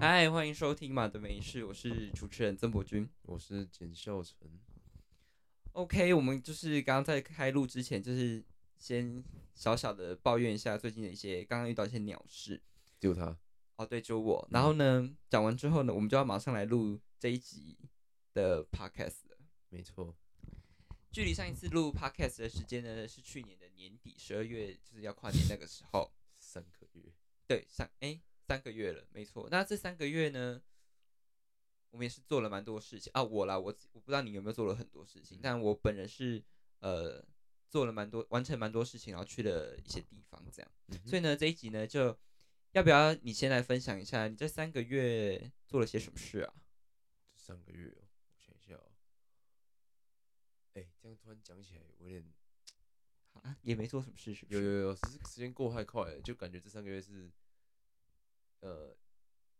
[0.00, 3.06] 嗨，欢迎收听《马的美事》，我是主持人曾博君。
[3.20, 4.34] 我是简秀成。
[5.72, 8.42] OK，我们就是刚刚在开录之前，就是
[8.78, 9.22] 先
[9.54, 12.62] 小小的抱怨一下最近的一些刚刚遇到一些鸟事。
[12.98, 13.36] 就他，
[13.76, 14.48] 哦，对，就我。
[14.50, 17.76] 然后呢，讲完之后呢，我们就要马上来录这一集
[18.32, 19.36] 的 Podcast 了。
[19.68, 20.16] 没错，
[21.12, 26.10] 距离上一次录 Podcast 的时间呢，是去年的年底十二月，就是要跨年那个时候。
[26.38, 27.02] 三个月，
[27.46, 28.18] 对，上哎
[28.50, 29.46] 三个月了，没错。
[29.48, 30.60] 那这三个月呢，
[31.90, 33.22] 我们也是做了蛮多事情啊。
[33.22, 36.42] 我啦，我我不知道你有没有做了很多事情，但我本人是
[36.80, 37.24] 呃
[37.68, 40.72] 做了蛮多，完成蛮多事情，然后去了一些地方，这样。
[40.88, 42.18] 嗯所以呢，这一集呢，就
[42.72, 46.52] 要不要你先来分享一下你这三个月做了些什么事啊？
[47.32, 48.02] 这三个月哦，
[48.34, 48.90] 我想一下哦。
[50.74, 52.24] 哎、这样突然讲起来，有点
[53.34, 54.60] 啊，也没做什么事，是不是？
[54.60, 57.30] 有有有，时时间过太快了，就感觉这三个月是
[58.60, 58.96] 呃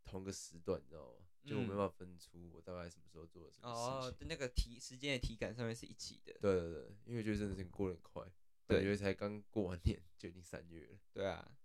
[0.04, 1.26] 同个时段，你知道吗？
[1.42, 6.32] 就我没嗯办法分出我大概什么时候做了什么哦事，情。，那个体时间的体感上面是一起的。
[6.40, 8.22] 对对对，因为觉得真的是过得很快，
[8.66, 10.98] 对感觉才刚过完年就已经三月了。
[11.14, 11.56] 对啊，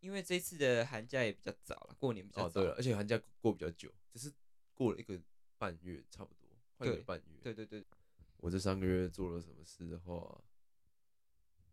[0.00, 2.60] 因为这次的寒假也比较早了，过年比较哦，早。
[2.62, 4.32] 对了，而且寒假过比较久，只是
[4.74, 5.20] 过了一个
[5.56, 7.40] 半月差不多，快一个半月。
[7.42, 7.84] 对对对，
[8.38, 10.42] 我这三个月做了什么事的话，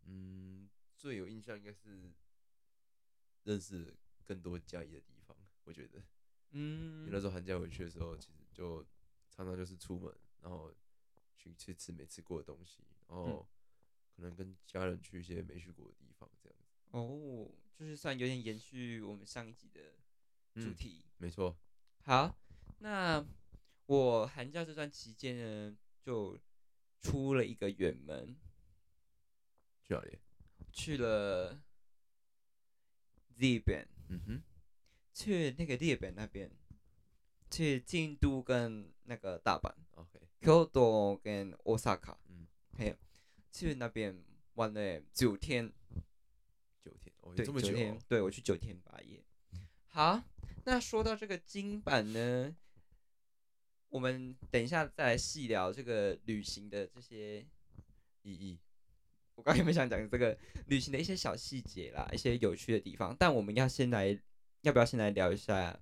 [0.04, 2.12] 嗯，最有印象应该是
[3.42, 3.92] 认识
[4.26, 5.36] 更多嘉义的地方。
[5.64, 5.98] 我觉得，
[6.50, 8.84] 因为那嗯，时候寒假回去的时候，其实就
[9.30, 10.74] 常常就是出门，然后
[11.36, 13.48] 去去吃没吃过的东西，然嗯后
[14.14, 16.66] 可能跟家人去一些没去过的地方，这样子。
[16.90, 19.80] 哦，就是算有点延续我们上一集的
[20.54, 21.04] 主嗯题。
[21.16, 21.56] 没错，
[22.02, 22.36] 好，
[22.78, 23.24] 那
[23.86, 26.38] 我寒假这段期间呢，就
[27.00, 28.36] 出了一个远门，
[29.82, 30.18] 去哪里？
[30.72, 31.62] 去了
[33.36, 34.42] 日本，嗯哼，
[35.12, 36.50] 去那个日本那边，
[37.50, 39.72] 去京都跟那个大阪。
[39.94, 42.96] OK，京都跟 Osaka，嗯，还有
[43.50, 44.22] 去那边
[44.54, 45.72] 玩了九天，
[46.82, 47.72] 九天，哦，对，这么久、
[48.08, 49.22] 对我去九天八夜。
[49.88, 50.22] 好，
[50.64, 52.56] 那说到这个金版呢，
[53.88, 57.46] 我们等一下再来细聊这个旅行的这些。
[58.24, 58.56] 意义。
[59.34, 63.16] 我刚刚有没有想讲这个旅行的一些小细节啦，一些有趣的地方？
[63.18, 64.18] 但我们要先来，
[64.60, 65.80] 要不要先来聊一下？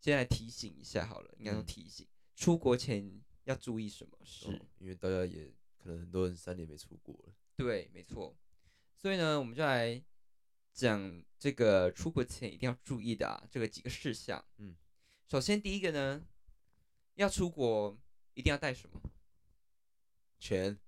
[0.00, 4.46] 先来提醒一下好了，应该说嗯提醒，出国前要注意什么事？
[4.46, 5.52] 哦因为大家也
[5.82, 7.32] 可能很多人三年没出国了。
[7.56, 8.36] 对，没错。
[8.94, 10.00] 所以呢，我们就来
[10.72, 14.44] 讲这个出国前一定要注意的啊，这个几个事项。
[14.58, 14.76] 嗯，
[15.26, 16.24] 首先第一个呢，
[17.14, 17.98] 要出国
[18.34, 19.00] 一定要带什么？
[20.38, 20.78] 钱、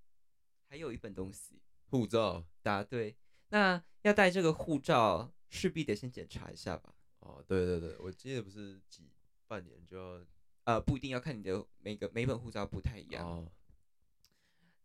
[0.68, 1.60] 还有一本东西。
[1.90, 3.16] 护照，答对。
[3.50, 6.94] 那要带这个护照，势必得先检查一下吧。
[7.20, 9.10] 哦，对对对，我记得不是几
[9.46, 10.24] 半年就要
[10.64, 13.26] 呃，不一定要看你的每个每本护照不太一样。
[13.26, 13.50] 哦，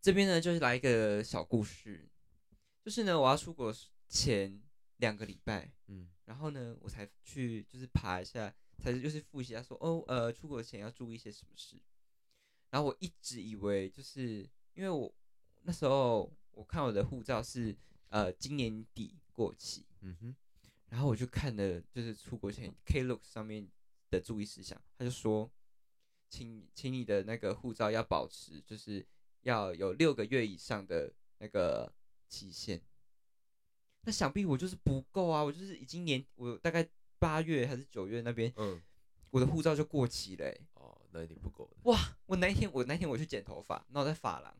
[0.01, 2.09] 这边呢，就是来一个小故事，
[2.83, 3.73] 就是呢，我要出国
[4.07, 4.61] 前
[4.97, 11.77] 两个礼拜，嗯然后呢，我才去就是爬一下，才就是复习一下说，哦，呃，出国前要注意一些什么事。
[12.69, 15.13] 然后我一直以为就是因为我
[15.61, 17.75] 那时候我看我的护照是
[18.09, 20.35] 呃今年底过期，嗯哼，
[20.89, 23.67] 然后我就看了就是出国前 Klook 上面
[24.09, 25.51] 的注意事项，他就说，
[26.29, 29.05] 请请你的那个护照要保持就是
[29.41, 31.93] 要有六个月以上的那个
[32.29, 32.81] 期限。
[34.05, 36.87] 那想必我就是不够啊，我就是已经年我大概
[37.19, 38.81] 八月还是九月那边，嗯，
[39.29, 41.69] 我的护照就过期了欸、哦，那一定不够。
[41.83, 42.17] 哇！
[42.25, 44.53] 我那一天我那一天我去剪头发，那我在发廊，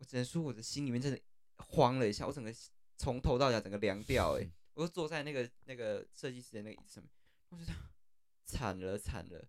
[0.00, 1.20] 我只能说我的心里面真的
[1.58, 2.52] 慌了一下，我整个
[2.96, 7.10] 从头到脚整个凉掉哎、 嗯我就坐在那个那个设计师的那个椅子上面，
[7.50, 7.80] 我就这样
[8.46, 9.46] 惨了惨了，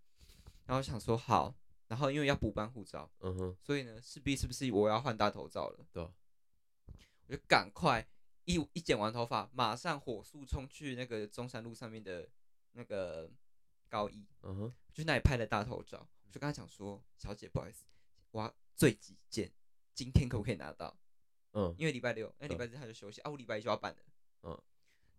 [0.65, 1.55] 然后想说好，
[1.87, 5.85] 然后因为要补办护照，嗯哼，所以呢势必是不是我要换大头照了？
[5.91, 6.13] 对啊。
[7.27, 8.05] 我就赶快
[8.43, 12.27] 一一剪完头发，马上火速冲去那个中山路上面的
[12.73, 13.31] 那个
[13.87, 17.85] 高一，嗯哼，就那里拍了大头照，我就跟他讲说，小姐不好意思，
[18.31, 19.49] 我要最急件，
[19.93, 20.97] 今天可不可以拿到？
[21.53, 23.99] 嗯因为礼拜六，那嗯礼拜日他就休息啊，我礼拜一就要办了。
[24.43, 24.61] 嗯，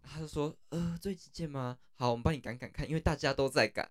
[0.02, 1.78] 他就说，呃，最急件吗？
[1.96, 3.86] 好，我们帮你赶赶看，因为大家都在赶。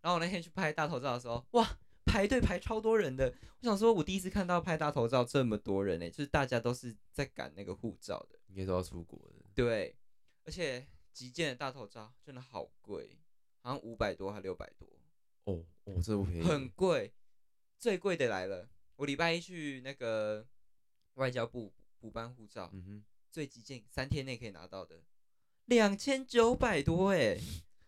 [0.00, 3.34] 然后我那天去拍大头照的时候，哇，排队排超多人的。
[3.60, 8.38] 我想说，我第一次看到拍大头照这么多人呢、就是大家都是在赶那个护照的。
[8.46, 9.44] 应该都要出国的。
[9.54, 9.96] 对，
[10.44, 13.18] 而且急件的大头照真的好贵，
[13.60, 14.88] 好像五百多还六百多。
[15.44, 17.12] 哦哦，这不便宜，很贵，
[17.78, 18.68] 最贵的来了。
[19.00, 20.46] 我礼拜一去那个
[21.14, 25.00] 外交部补办护照，嗯哼，最急件三天内可以拿到的，
[25.64, 27.38] 两千九百多哎！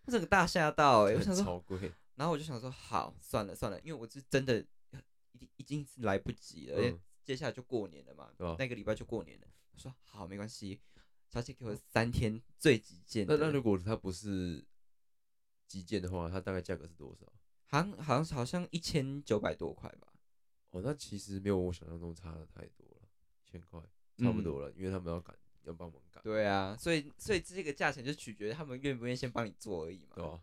[0.06, 4.64] 我整个大吓到哎、我想说，超贵，然后我就想说，好，算了算了，因为我是真的
[5.32, 9.46] 已经已经是来不及了，因为嗯接下来就过年了嘛，对吧那个礼拜就过年了。
[9.74, 10.80] 我说好，没关系，
[11.28, 14.64] 小姐给我三天最极限的，那那如果它不是
[15.68, 17.30] 急件的话，它大概价格是多少？
[17.66, 20.08] 好像好像好像一千九百多块吧，
[20.72, 23.08] 哦，那其实没有我想象中差的太多了，
[23.46, 23.80] 一千块
[24.18, 30.16] 差不多了，因为他们要赶，要帮忙赶，嗯对啊，所以所以这个价钱就取决于他们愿不愿意先帮你做而已嘛。
[30.16, 30.42] 对啊？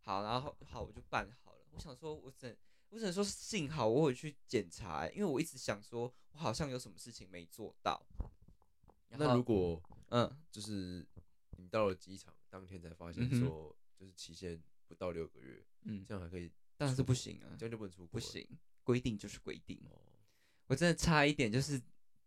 [0.00, 1.58] 好，然后好我就办好了。
[1.70, 2.56] 我想说，我只能
[2.90, 8.04] 我只能说幸好我有去检查、欸因为我一直想说我好像有什么事情没做到。
[9.10, 9.80] 那如果
[10.10, 11.06] 嗯就是
[11.56, 18.46] 你到了机场当天才发现说，就是期限不到六个月，嗯，这样还可以，当然是不行啊这，样就不能出国，不行，
[18.88, 19.78] 规定就是规定。
[19.90, 20.00] 哦。
[20.66, 21.78] 我真的差一点就是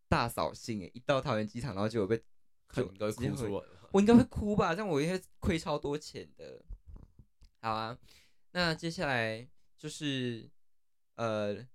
[0.07, 2.15] 大扫兴哎、一到桃园机场，然后结果被
[2.71, 3.65] 就应该哭出来？
[3.91, 6.63] 我应该会哭吧，这样我应该亏超多钱的。
[7.61, 7.97] 好啊，
[8.51, 10.47] 那接下来就是
[11.15, 11.67] 呃，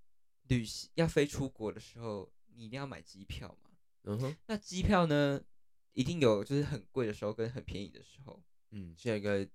[0.43, 3.71] 旅行要飞出国的时候，你一定要买机票嘛。
[4.03, 5.43] 嗯哼，那机票呢，
[5.91, 8.41] 一定有就是很贵的时候跟很便宜的时候。
[8.71, 9.49] 嗯，现在应该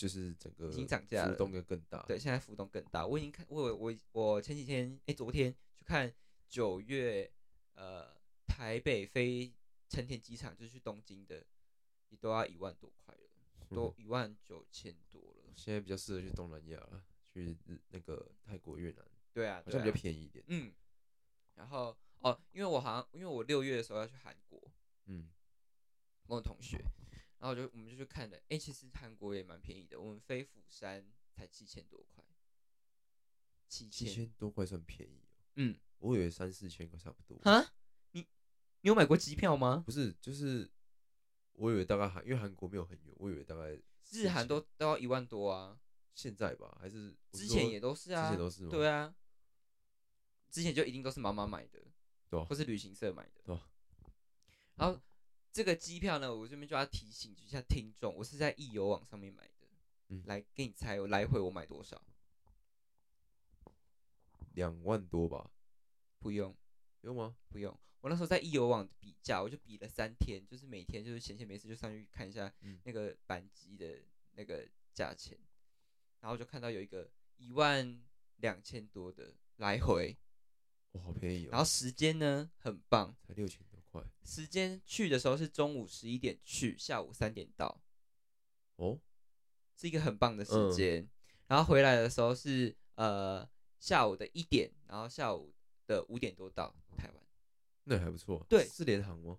[0.00, 3.06] 就是整个已经涨价了浮动的更大，对，，现在浮动更大。
[3.06, 6.10] 我已经看，我我我前几天哎、昨天去看
[6.48, 7.30] 九月
[7.74, 8.10] 呃
[8.46, 9.52] 台北飞
[9.90, 11.44] 成田机场，就是去东京的，
[12.08, 15.52] 也都要一万多块了， 都一万九千多了。
[15.54, 17.54] 现在比较适合去东南亚了，去
[17.90, 19.04] 那个泰国、越南，
[19.34, 20.42] 对啊，好像比较便宜一点。
[20.48, 20.72] 嗯，
[21.56, 24.58] 然后哦，因为我好像因为我六月的时候要去韩国，
[25.04, 25.28] 嗯，
[26.26, 26.82] 跟我同学，
[27.40, 32.22] 然后我就我们就去看了，哎、其实韩国也蛮便宜的，我们飞釜山才七千多块，
[33.66, 37.38] 七七千，多块算便宜哦，嗯，我以为三四千块差不多。
[37.38, 37.72] 哈，
[38.12, 38.20] 你
[38.82, 39.82] 你有买过机票吗？
[39.86, 40.70] 不是，就是
[41.52, 45.80] 我以为大概韩，因为韩国没有很远，我以为大概日韩都都要一万多啊，
[46.14, 48.68] 现在吧，还是之前也都是啊，之前都是吗？
[48.70, 49.14] 对啊，
[50.50, 51.80] 之前就一定都是妈妈买的，
[52.28, 53.66] 对啊或是旅行社买的，对啊
[54.76, 55.00] 然后
[55.52, 59.66] 这个机票呢，我这边就要提醒一下听众，我是在易游网上面买的，
[60.08, 62.00] 嗯来给你猜，我来回我买多少？
[64.54, 65.50] 两万多吧？
[66.18, 66.54] 不用
[67.02, 67.36] 用吗？
[67.48, 74.02] 不用，我那时候在易游网比价，我就比了三天，就是每天就是闲闲没事就上去看一下嗯那个班机的
[74.32, 75.38] 那个价钱，
[76.20, 78.02] 然后就看到有一个一万
[78.36, 80.16] 两千多的来回，
[80.92, 83.60] 哇，好便宜哦，然后时间呢很棒，才六千
[84.24, 87.82] 时间去的时候是中午十一点去，下午三点到，
[88.76, 89.00] 哦，
[89.76, 90.72] 是一个很棒的时嗯。
[90.72, 91.08] 间。
[91.46, 93.48] 然后回来的时候是呃
[93.78, 95.52] 下午的一点，然后下午
[95.86, 97.16] 的五点多到台湾，
[97.84, 98.46] 那还不错。
[98.48, 98.64] 对。
[98.66, 99.38] 是联航吗？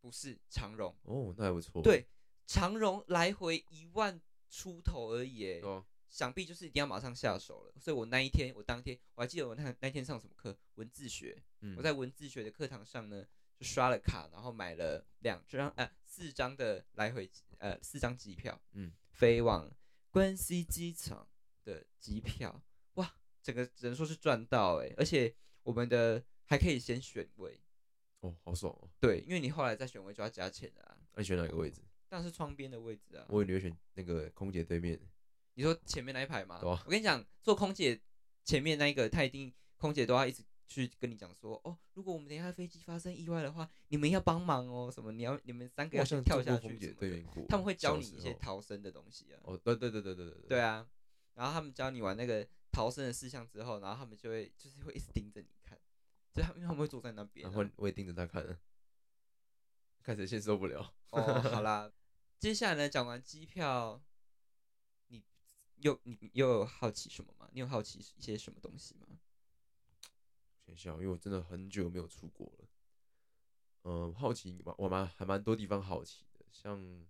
[0.00, 1.80] 不是长荣，哦，那还不错。
[1.80, 2.06] 对，
[2.46, 4.20] 长荣来回一万
[4.50, 7.72] 出头而已，哎对啊，想必就是一定要马上下手了。
[7.80, 11.74] 所以我那一天，我当天我还记得我那那天上什么课，文字学，嗯。
[11.76, 13.24] 我在文字学的课堂上呢，
[13.58, 19.70] 就刷了卡，然后买了两张呃四张的来回呃四张机票，嗯，飞往
[20.10, 21.28] 关西机场
[21.64, 22.62] 的机票，
[22.94, 27.60] 哇，整个只能说是赚到哎、而且我们的还可以先选位，
[28.20, 28.88] 哦，好爽哦。
[29.00, 31.80] 对，因为你后来再选位就要加钱的啊，那你选哪个位置？
[32.08, 33.26] 当然是窗边的位置啊。
[33.28, 35.00] 我以为你会选那个空姐对面。
[35.54, 36.58] 你说前面那一排吗？
[36.60, 38.00] 对啊我跟你讲，坐空姐
[38.44, 49.40] 前面那一个，他一定空姐都要一直去跟你讲说，哦，如果我们等一下飞机发生意外的话，你们要帮忙哦，什么你要你们三个要先跳下去什么的对，他们会教你一些逃生的东西啊。
[49.44, 50.88] 哦，对对对对对对对对啊，
[51.34, 55.78] 然后他们教你玩那个逃生的事项之后，然后他们就会就是会一直盯着你看，
[56.32, 57.52] 就他们因为他们会坐在那边、啊。
[57.52, 58.58] 然后我也盯着他看，
[60.02, 60.94] 看谁先受不了。
[61.10, 61.92] 哦，好 啦，
[62.38, 64.02] 接下来呢，讲完机票，
[65.08, 65.22] 你
[65.76, 67.48] 又你你又有好奇什么吗？
[67.52, 69.06] 你有好奇一些什么东西吗？
[70.66, 72.68] 想想，因为我真的很久没有出国了。
[73.82, 77.06] 嗯，好奇蛮我蛮还蛮多地方好奇的，像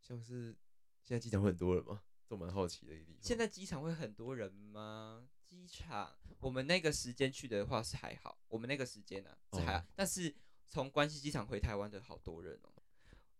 [0.00, 0.56] 像是
[1.02, 2.02] 现在机场会很多人吗？
[2.28, 3.22] 都蛮好奇的一个地方。
[3.22, 5.28] 现在机场会很多人吗？
[5.46, 10.34] 机场，我们那个时间去的话是还好，我们那个时间呢、啊、是还好，哦但是
[10.66, 12.72] 从关西机场回台湾的好多人哦。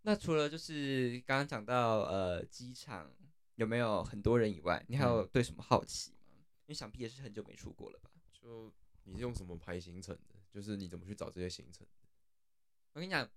[0.02, 3.10] 那除了就是刚刚讲到呃机场
[3.54, 6.18] 有没有很多人以外，你还有对什么好奇吗？
[6.62, 8.10] 因为想必也是很久没出国了吧？
[8.30, 8.72] 就
[9.04, 10.34] 你是用什么排行程的？
[10.50, 12.08] 就是你怎么去找这些行程的？
[12.92, 13.30] 我跟你讲，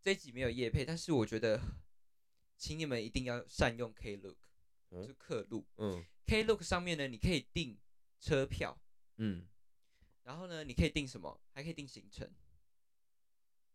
[0.00, 1.60] 这一集没有夜配，但是我觉得，
[2.56, 4.36] 请你们一定要善用 Klook，、
[4.90, 5.66] 嗯就是客路。
[5.76, 7.78] 嗯 Klook 上面呢，你可以订
[8.20, 8.78] 车票，
[9.16, 9.48] 嗯，
[10.24, 11.40] 然后呢，你可以订什么？
[11.52, 12.30] 还可以订行程。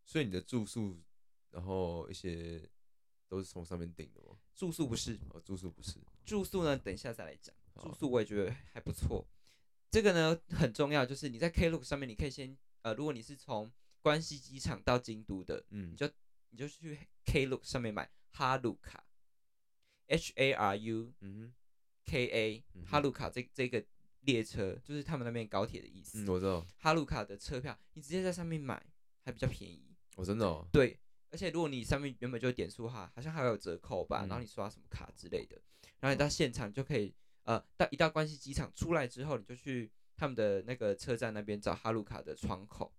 [0.06, 1.02] 所以你的住宿，
[1.50, 2.70] 然后一些
[3.28, 4.38] 都是从上面订的吗？
[4.54, 6.00] 住宿不是，哦，住宿不是。
[6.26, 7.56] 住宿呢，等一下再来讲。
[7.82, 9.28] 住宿我也觉得还不错。
[9.94, 13.72] 这个呢很重要，就是你在 Klook 上面，你可以先呃，如果你是从
[14.02, 16.10] 关西机场到京都的，嗯，你就
[16.50, 19.04] 你就去 Klook 上面买哈鲁卡
[20.08, 21.54] ，H A R U 嗯
[22.06, 23.86] K A 哈鲁卡这这个
[24.22, 26.24] 列车，就是他们那边高铁的意思。
[26.24, 26.66] 嗯，我知道。
[26.80, 28.84] 哈鲁卡的车票，你直接在上面买
[29.24, 29.96] 还比较便宜。
[30.16, 30.68] 我真的哦。
[30.74, 35.62] 对，而且如果你上面原本就点数哈，好像还有折扣吧，嗯然后你刷什么卡之类的，
[36.00, 42.94] 然后你到现场就可以，呃，到一到关西机场出来之后，你就去他们的那个车站那边找哈鲁卡的窗口，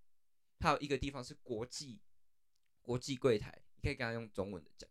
[0.58, 2.00] 它有一个地方是国际
[2.82, 4.88] 国际柜台，你可以跟他用中文的讲。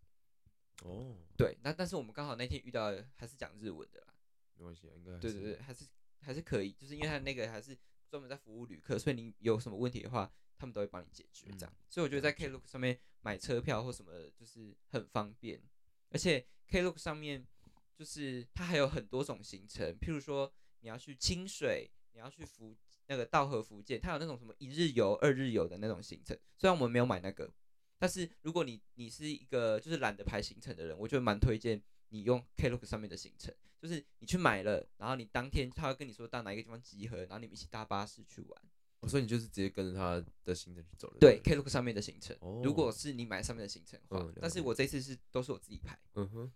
[0.83, 4.15] 哦，对，那但是我们刚好那天遇到的还是讲日文的啦。
[4.55, 5.85] 没关系啊，应该对对对，还是
[6.19, 7.77] 还是可以，就是因为他那个还是
[8.09, 11.73] 专门在服务旅客，所以你有什么问题的话，他们都会帮你解决这样。
[11.89, 15.61] 所以我觉得在 Klook 上面买车票或什么的，就是很方便，
[16.09, 17.47] 而且 Klook 上面
[17.95, 22.75] 就是它还有很多种行程，譬如说你要去清水，你要去福
[23.07, 26.37] 那个道和福建，它有那种什么一日游、二日游的那种行程。
[26.57, 27.51] 虽然我们没有买那个，
[27.97, 38.61] 但是如果你你是一个就是懒得排行程的人，我觉得蛮推荐你用 Klook 上面的行程，就是你去买了，然后你当天他会跟你说到哪一个地方集合，然后你们一起搭巴士去玩。
[39.01, 41.17] 哦，所以你就是直接跟着他的行程去走了。
[41.19, 45.99] 对不 Klook 上面的行程，哦如果是你买上面的行程的话，嗯但是我这次是都是我自己排。
[46.13, 46.51] 嗯哼，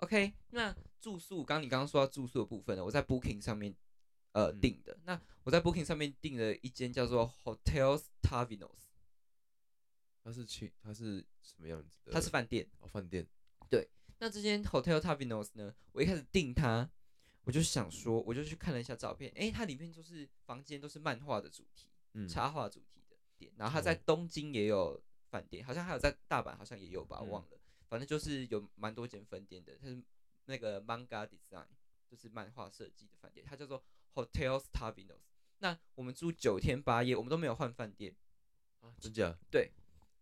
[0.00, 3.74] OK，那住宿，刚刚你刚刚说到住宿的部分呢，我在 Booking 上面
[4.32, 4.98] 呃嗯订的。
[5.04, 8.88] 那我在 Booking 上面订了一间叫做 Hotels Tavinos，
[10.22, 12.12] 他是去他是什么样子的？
[12.12, 12.66] 它是饭店。
[12.80, 13.26] 哦饭店。
[13.68, 13.88] 对
[14.18, 16.90] 那这间 Hotel Tavinos 呢，我一开始订它，
[17.44, 27.59] 我就想说，我就去看了一下照片，诶，它里面就是房间都是漫画的主题，嗯，插画主题的店，然后它在哦东京也有饭店，好像还有在大阪好像也有吧，我嗯忘了，
[27.90, 30.00] 反正就是有蛮多间分店的，它是
[30.44, 31.66] 那个 manga design，
[32.08, 35.18] 就是漫画设计的饭店，它叫做 Hotels Tavinos。
[35.58, 38.14] 那我们住九天八夜，我们都没有换饭店，
[38.78, 39.36] 啊，真假？
[39.50, 39.72] 对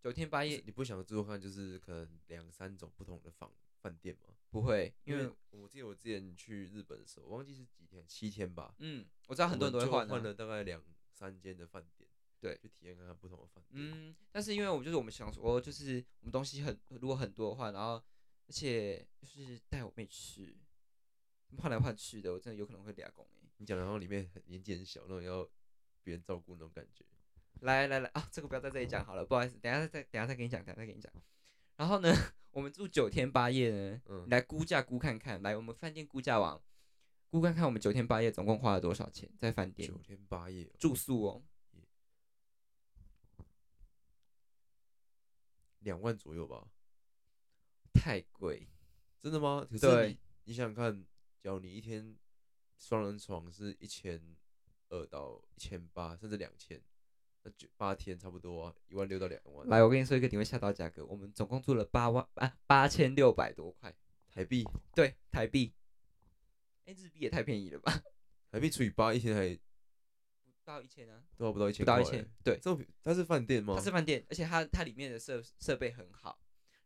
[0.00, 4.34] 九天八夜不你不想住的话，就是可能两三种不同的房饭店吗？
[4.50, 8.74] 不会，因因为为我记得我之前去日本的时候，我忘记是几天，七天吧。
[8.78, 10.82] 嗯，我知道很多人都会换、换了大概两
[11.12, 12.07] 三间的饭店，
[12.40, 13.70] 对去体验看看不同的饭店。
[13.72, 18.02] 嗯，但是因为我们就是我们想说，就是我们东西很如果很多的话，然后
[18.46, 20.56] 而且就是带我妹去，
[21.58, 23.48] 换来换去的，我真的有可能会俩工哎。
[23.56, 25.48] 你讲的好像里面很年纪很小，那种要
[26.02, 27.04] 别人照顾那种感觉。
[27.60, 31.12] 来来来啊，这个不要在这里讲好了，不好意思，等下再等下再给你讲，等下再给你讲。
[31.76, 32.12] 然后呢，
[32.52, 36.62] 我们住九天八夜呢，嗯你来估价估看看，来我们饭店估价网
[37.30, 41.42] 估看看我们九天八夜总共花了多少钱在饭店九天八夜哦，住宿哦，
[45.80, 46.68] 两万左右吧？
[47.92, 48.68] 太贵，
[49.20, 49.66] 真的吗？
[49.68, 51.04] 可是对你你想想看，
[51.40, 52.16] 假如你一天
[52.78, 54.36] 双人床是一千
[54.88, 56.80] 二到一千八，甚至两千，
[57.42, 59.66] 那就八天差不多啊，一万六到两万。
[59.68, 63.94] 来我跟你说一个你会吓到价格，我们总共住了八万啊八千六百多块，
[64.28, 65.74] 台币，对，台币，
[66.84, 68.02] 哎、日币也太便宜了吧，
[68.50, 69.67] 台币除以八，一天还不
[70.68, 73.74] 到一千啊，都要不到一千，不到一千，，对，这么它是饭店吗？
[73.76, 76.38] 它是饭店，而且它它里面的设设备很好，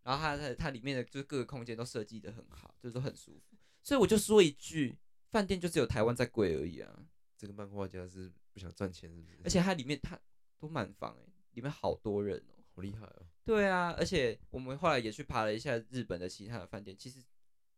[0.05, 3.57] 然后它的它里面的就是各个空间都设计的很好，就是都很舒服。
[3.83, 4.97] 所以我就说一句，
[5.31, 7.07] 饭店就只有台湾在贵而已啊。
[7.37, 9.39] 这个漫画家是不想赚钱，是不是？
[9.45, 10.17] 而且它里面它
[10.61, 13.27] 都满房哎、里面好多人哦、好厉害哦！
[13.45, 17.21] 对啊，而且我们后来也去爬了一下日本的其他的饭店，其实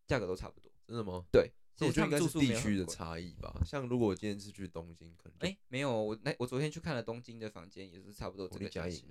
[0.06, 0.70] 价格都差不多。
[0.86, 1.24] 真的吗？
[1.32, 2.86] 对，这我觉得应该是地区的。
[2.86, 3.60] 差异吧。
[3.64, 9.04] 像如果我今天是去东京，可能就哎、没有，我那我昨天去看了东京的房间，也是差不多这个价钱。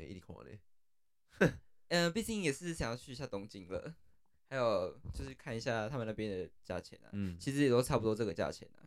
[1.89, 3.93] 嗯， 毕竟也是想要去一下东京了，
[4.50, 8.86] 还有就是看一下他们那边的价钱啊，嗯，其实也都差不多这个价钱啊。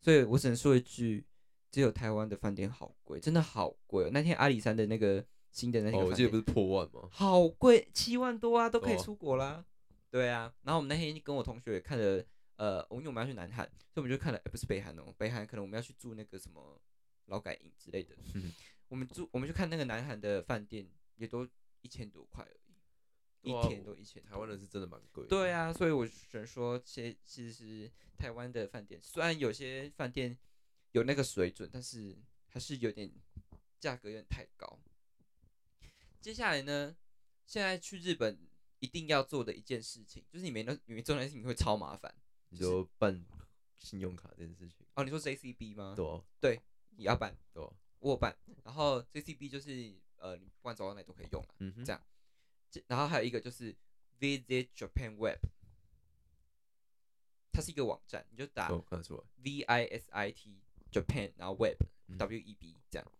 [0.00, 1.26] 所以我只能说一句，
[1.70, 4.10] 只有台湾的饭店好贵，真的好贵哦。
[4.12, 7.08] 那天阿里山的那个新的那个哦，我记得不是破万吗？
[7.10, 9.64] 好贵，七万多啊，都可以出国啦。
[10.10, 12.24] 对啊，然后我们那天跟我同学看了，
[12.56, 16.80] 呃，因为我们要去南韩，所以我们就看了，呃不是北韩哦，北韩可能我们要去住那个什么
[17.26, 18.14] 劳改营之类的。
[18.34, 18.52] 嗯
[18.88, 21.48] 我们住，我们去看那个南韩的饭店，也都
[21.80, 22.54] 一千多块而
[23.42, 24.22] 已，一天都一千。
[24.24, 25.26] 台湾人是真的蛮贵。
[25.26, 30.38] 对，啊，所以我只能说，其其实台湾的饭店虽然有些饭店
[30.92, 33.10] 有那个水准，但是还是有点
[33.80, 34.78] 价格有点太高。
[36.20, 36.94] 接下来呢，
[37.46, 38.38] 现在去日本
[38.78, 42.14] 一定要做的一件事情，就是你没那你没做那件事情会超麻烦
[42.54, 43.24] 你说办
[43.78, 45.04] 信用卡这件事情，哦。
[45.04, 45.94] 你说 JCB 吗？
[46.40, 46.62] 对啊
[46.96, 48.36] 也要办，对啊，我有办。
[48.62, 51.48] 然后 JCB 就是呃，你不管走到哪里都可以用了。
[51.58, 52.00] 嗯哼，这样
[52.70, 53.74] 这然后还有一个就是
[54.20, 55.40] Visit Japan Web，
[57.52, 58.70] 它是一个网站，你就打
[59.42, 63.12] ，V I S I T Japan，然后 Web 嗯 W E B 这样。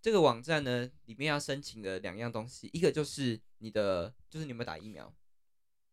[0.00, 5.14] 这个网站呢，里面要申请的两样东西，一个就是你的，就是你有没有打疫苗，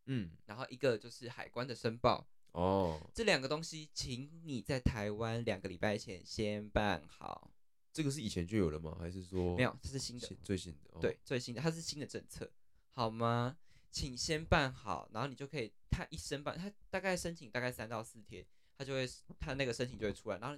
[0.06, 2.26] 嗯，然后一个就是海关的申报。
[2.56, 7.52] 哦，这两个东西，请你在台湾两个礼拜前先办好。
[7.92, 8.96] 这个是以前就有了吗？
[9.00, 10.80] 还是说没有，这是新的，最新的？
[10.94, 12.50] 哦，对，最新的，它是新的政策，
[12.92, 13.58] 好吗？
[13.92, 18.46] 请先办好，然后你就可以，他一申办，他大概申请大概三到四天，
[18.78, 19.08] 他就会，
[19.40, 20.58] 他那个申请就会出来，然后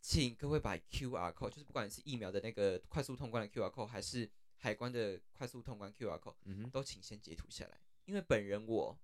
[0.00, 8.98] 请各位把 QR code，就是不管是疫苗的那个快速通关的 QR code，还是海关的快速通关 QR code，嗯哼，都请先截图下来，因为本人我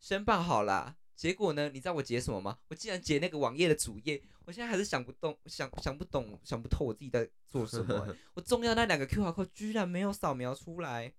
[0.00, 0.96] 申办好啦。
[1.14, 1.68] 结果呢？
[1.68, 2.58] 你知道我截什么吗？
[2.68, 11.12] 我竟然截那个网页的主页，我现在还是想不动，想想不懂，想不透我自己在做什么欸、 我重要那两个 QR code 居然没有扫描出来，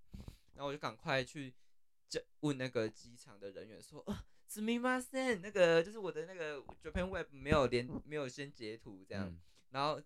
[0.55, 1.53] 然后我就赶快去
[2.09, 4.17] 这问那个机场的人员说，呃，
[4.49, 10.01] すみません，那个就是我的那个 Japan Web 没有连，没有先截图这样，嗯然后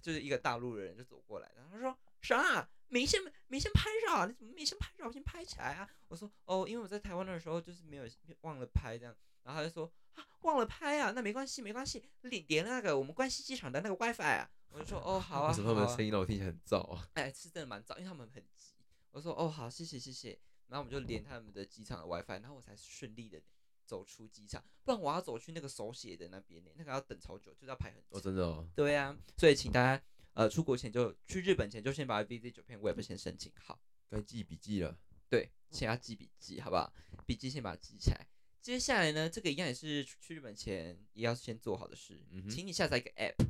[0.00, 2.67] 就是一个大陆人就走过来，然后他说 啥？
[2.87, 4.25] 没先没先拍照啊？
[4.25, 5.11] 你怎么没先拍照？
[5.11, 5.89] 先拍起来啊！
[6.07, 8.05] 我说哦，因为我在台湾的时候就是没有
[8.41, 17.09] 忘了拍这样，然后他就说啊忘了拍啊，那没关系没关系，连连那个我们关西机场的那个 WiFi 啊，我就说哦好啊为什么他们的声音让我听起来很燥啊？
[17.15, 18.75] 哎，是真的蛮燥，因为他们很急。
[19.11, 20.39] 我说哦好，谢谢谢谢。
[20.67, 23.41] 然后我们就连他们的机场的 WiFi，然后我才顺利的
[23.85, 28.21] 走出机场，不然我要走去那个手写的那边呢，那个要等超久，就是要排很哦，久。
[28.21, 30.03] 真的哦，对啊，所以请大家
[30.35, 34.97] 呃出国前就去日本前就先把 Visit Japan Web 先申请好，该记笔记了。
[35.27, 36.93] 对，先要记笔记，好不好？
[37.25, 38.27] 笔记先把它记起来。
[38.61, 43.47] 接下来呢，这个一样也是去日本前也要先做好的事，嗯请你下载一个 App，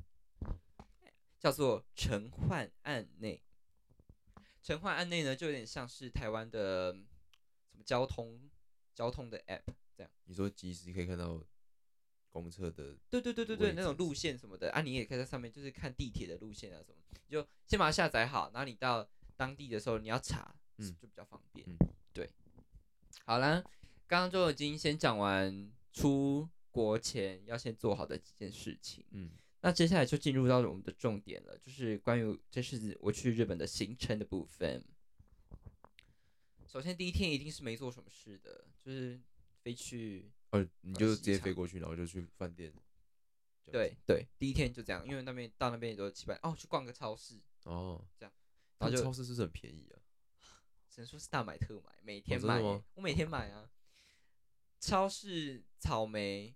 [1.39, 3.41] 叫做陈焕案内。
[4.62, 6.93] 陈焕案内呢，就有点像是台湾的
[7.71, 8.50] 什么交通
[8.93, 10.12] 交通的 App 这样。
[10.26, 11.43] 你说即时可以看到
[12.41, 14.69] 公车的，对对对对对，那种路线什么的。
[14.71, 21.65] 啊，你也可以在上面就是看地铁的路线啊什么，你就先把它下载好，然后你到当地的时候你要查，嗯就比较方便。
[21.67, 21.78] 嗯。
[22.13, 22.30] 对，
[23.26, 23.63] 好啦，
[24.08, 34.84] 刚刚就已经先讲完出国前要先做好的几件事情，嗯，那接下来就进入到我们的重点了，就是关于这是我去日本的行程的部分。
[36.67, 39.17] 首先第一天一定是没做什么事的，就是
[39.62, 42.74] 飞去哦，你就直接飞过去，然后就去饭店。
[43.72, 48.34] 对，对，第一天就这样，因为那边到那边也都七百哦，去逛个超市，哦，这样，
[48.78, 49.98] 然后就超市是不是很便宜啊？
[50.90, 53.70] 只能说是大买特买，每天买我每天买啊。
[54.80, 56.56] 超市草莓，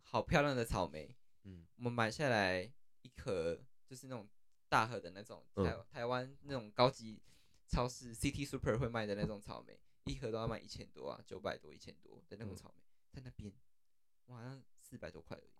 [0.00, 2.62] 好漂亮的草莓，嗯，我们买下来
[3.02, 4.28] 一盒，就是那种
[4.68, 7.20] 大盒的那种嗯台、台湾那种高级
[7.66, 12.84] 超市 City Super 会卖的那种草莓，一盒都要卖一千多啊，九百多、一千多的那种嗯草莓，
[13.18, 13.52] 在那边，
[14.26, 15.50] 我好像四百多块而已。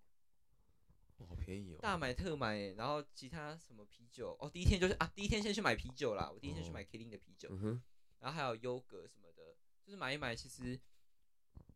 [1.19, 1.79] 哇，好便宜哦。
[1.83, 7.83] 大买特买耶，然后其他什么啤酒哦，第一天就是啊，第一天先去买啤酒啦，我第一天去哦买 Killing 的啤酒，嗯哼，
[8.21, 10.79] 然后还有优格什么的，就是买一买，其实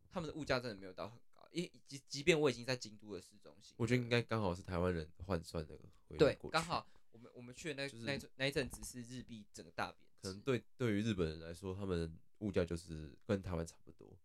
[0.09, 5.75] 他们的物价真的没有到很高，因即即便我已经在京都的市中心，我觉得应该刚好是台湾人换算的
[6.07, 14.17] 汇率对过，去刚好我们我们去的那、就是那那一阵子是日币整个大贬值，可能对对于日本人来说，他们物价就是跟台湾差不多，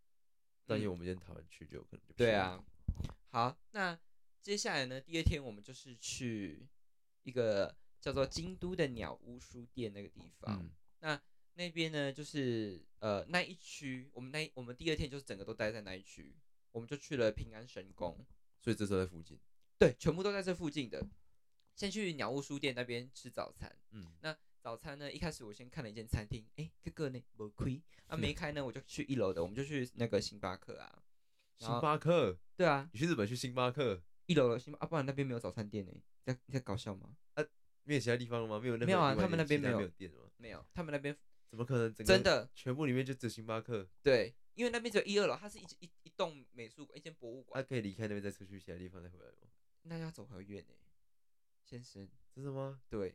[0.68, 0.92] 但因为嗯。
[0.92, 2.64] 我们今天台湾去就有可能就对便宜，啊，
[3.30, 3.98] 好，那
[4.40, 6.68] 接下来呢，第二天我们就是去
[7.22, 11.20] 一个叫做京都的鸟屋书店那个地方，嗯，那
[11.54, 16.36] 那边呢，就是呃那一区，我们那我们第二天就是整个都待在那一区，
[16.70, 18.24] 我们就去了平安神宫，
[18.60, 19.38] 所以这时候在附近，
[19.78, 21.04] 对，全部都在这附近的。
[21.74, 24.36] 先去鸟屋书店那边吃早餐，嗯，那
[24.68, 31.02] 早餐呢，一开始我先看了一间餐厅，诶，这个呢没亏，啊没开呢，我就去一楼的，我们就去那个星巴克啊，
[31.56, 37.16] 星巴克，对啊，你去日本去星巴克，一楼的星巴啊，不然那边没有早餐店呢，你在你在搞笑吗？
[37.84, 38.60] 没有其他地方了吗？
[38.60, 40.30] 没有那没有啊他们那边没有店了吗？
[40.36, 41.16] 没有，他们那边
[41.48, 41.94] 怎么可能？
[41.94, 49.48] 整真的全部里面就只有星巴克，对，因为那边只有一二楼，它是一一一栋美术馆，一间博物他啊，可以离开那边再出去其他地方再回来吗？
[49.84, 50.74] 那要走很远呢，
[51.64, 52.82] 先生，真的吗？
[52.90, 53.14] 对。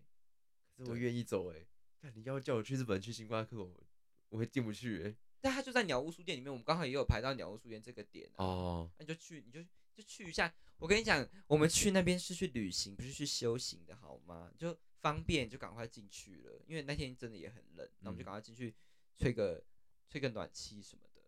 [0.77, 1.65] 可是我愿意走哎、
[1.99, 3.83] 但你要叫我去日本去星巴克，我
[4.29, 10.53] 我会进不去哎、但他就在鸟屋书店里面，我们刚好也有排到鸟屋书店这个点、啊，哦，那你就去，你就就去一下。
[10.77, 14.51] 我跟你讲，我们去那边是去旅行，不是去修行的，好吗？
[14.57, 18.73] 就方便就赶快进去了，因为那天真的也很冷，那我们就嗯赶快进去
[19.17, 19.63] 吹个
[20.09, 21.21] 吹个暖气什么的。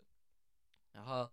[0.91, 1.31] 然后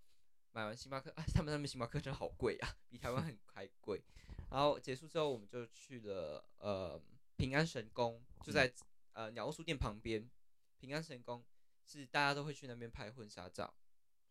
[0.53, 4.03] 买完星巴克，啊，他们那边星巴克真的好贵啊，比台湾很 还贵。
[4.51, 7.01] 然后结束之后，我们就去了呃
[7.43, 8.73] 平安神宫，就在、
[9.15, 10.31] 呃鸟屋书店旁边。
[10.79, 11.45] 平安神宫
[11.85, 13.75] 是大家都会去那边拍婚纱照。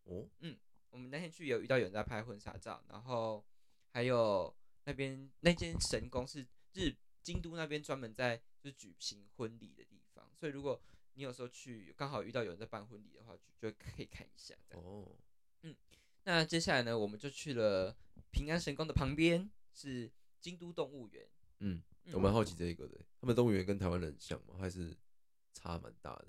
[0.04, 0.56] 哦，嗯
[0.88, 3.44] 我们那天去有遇到有人在拍婚纱照，然后
[3.90, 10.80] 还有那边那间神宫是日京都那边专门在就是举行婚礼的地方，所以如果
[11.12, 14.54] 你有时候去刚好遇到有人在办婚礼的话，就就可以看一下。
[14.70, 15.14] 哦，
[16.24, 17.94] 那接下来呢，我们就去了
[18.30, 21.28] 平安神宫的旁边是京都动物园。
[21.58, 24.56] 嗯，嗯我蛮好奇这一个的，他们动物园跟台湾人很像吗？
[24.58, 24.96] 还是
[25.52, 26.28] 差蛮大的？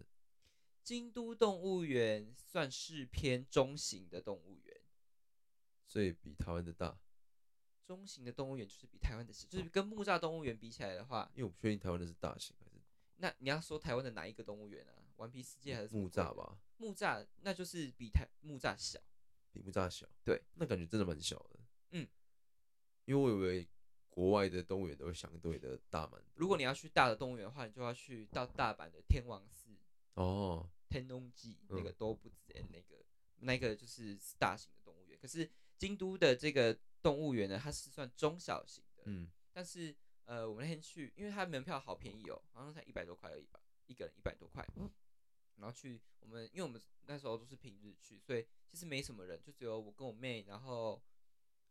[0.84, 4.82] 京都动物园算是偏中型的动物园，
[5.88, 7.00] 所以比台湾的大，
[7.86, 12.82] 中型的动物园就是比台湾的小，就是跟木栅动物园比起来的话，因为我不确定台湾的是大型还是
[13.16, 14.94] 那你要说台湾的哪一个动物园啊？
[15.18, 16.36] 顽皮世界还是什么鬼的木栅？
[16.36, 19.00] 吧，木栅那就是比台木栅小。
[19.54, 20.08] 比木栅小。
[20.26, 21.60] 对，那感觉真的蛮小的。
[21.92, 22.08] 嗯，
[23.06, 23.68] 因为我以为
[24.14, 26.30] 国外的动物园都会相对的大蛮多。
[26.36, 29.76] 如果你要去大的动物园的话，你就要去到大阪的天王寺、
[30.14, 33.04] 哦，天龙记嗯那个都不止那个
[33.40, 35.18] 那个就是大型的动物园。
[35.20, 35.50] 可是
[35.80, 39.04] 京都的这个动物园呢，它是算中小型的。
[39.08, 39.96] 嗯，但是
[40.26, 44.64] 呃，我们那天去，因为它门票好便宜哦，好像才一百多块而已吧，一个人一百多块。
[45.58, 51.02] 然后去我们，因为我们那时候都是平日去，所以其实没什么人，就只有我跟我妹，然后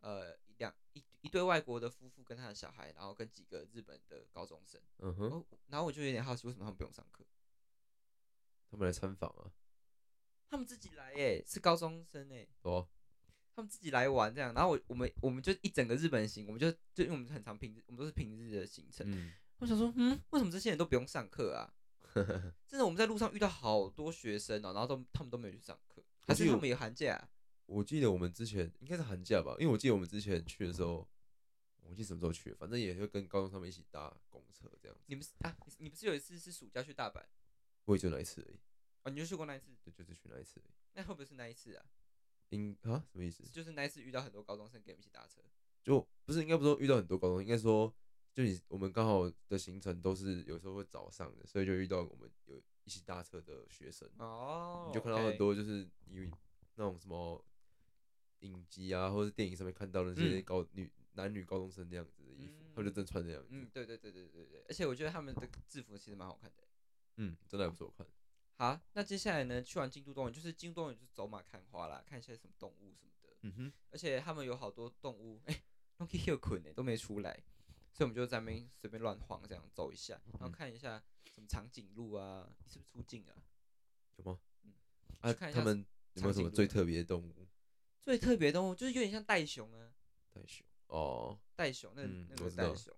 [0.01, 4.81] 呃一两一一对外国的夫妇跟他的小孩，然后跟几个日本的高中生。
[4.99, 7.25] 嗯哼，哦，然后我就有点好奇，为什么他们不用上课？
[8.71, 9.51] 他们来参访啊，
[10.49, 12.89] 他们自己来耶，是高中生哎，哦，
[13.55, 14.53] 他们自己来玩这样。
[14.55, 19.07] 然后我我们我们就一整个日本行，我们就就因为我们很常平日，我们都是平日的行程。
[19.11, 21.73] 嗯，我想说，嗯，为什么这些人都不用上课啊？
[22.67, 27.29] 真的，我们在路上遇到好多学生哦、然后都他们都没有去上课，还是因为我他们有寒假啊、
[27.65, 31.09] 我记得我们之前应该是寒假吧，因为我记得我们之前去的时候，
[31.83, 35.05] 我忘记什么时候去，反正也会跟高中他们一起搭公车这样子。
[35.07, 37.23] 你们是啊，你你不是有一次是暑假去大阪
[37.85, 38.57] 我也就那一次而已，
[39.03, 40.73] 哦，你就去过那一次，对，就是去那一次而已。
[40.95, 41.85] 那会不会是那一次啊？
[42.51, 43.43] 应啊什么意思？
[43.45, 45.41] 就是那一次遇到很多高中生跟我们一起搭车，
[45.83, 47.93] 就不是应该不是说遇到很多高中，应该说
[48.33, 56.31] 就你我们刚好的行程都是有时候会早上的，所以就遇到我们有一起搭车的学生，哦你就看到很多就是因为
[56.77, 57.45] 那种什么
[58.41, 66.63] 影集啊，或者是电影上面看到的那些嗯高、女男女高中生那样子的衣服，他们就真穿那样子，嗯，对对对对对对，而且我觉得他们的制服其实蛮好看的。
[67.17, 68.07] 嗯，真的还不错看。
[68.57, 73.29] 好，那接下来呢，去完京都动物园，就是京都动物园就是走马看花啦，看一些什么动物什么的。
[73.43, 75.63] 嗯哼，而且他们有好多动物， 哎、
[75.99, 77.33] 都可以有捆哎，都没出来，
[77.93, 81.03] 所以我们就在那边随便乱晃，这样走一下，然后嗯看一下
[81.35, 83.35] 什么长颈鹿啊，你是不是出镜啊？
[84.17, 84.39] 有吗？
[84.63, 84.73] 嗯
[85.21, 87.49] 啊，去看一下他们有没有什么最特别的动物？
[88.01, 89.93] 最特别的动物就是有点像袋熊啊，
[90.33, 92.95] 袋熊哦，袋熊那、嗯那个知道袋熊，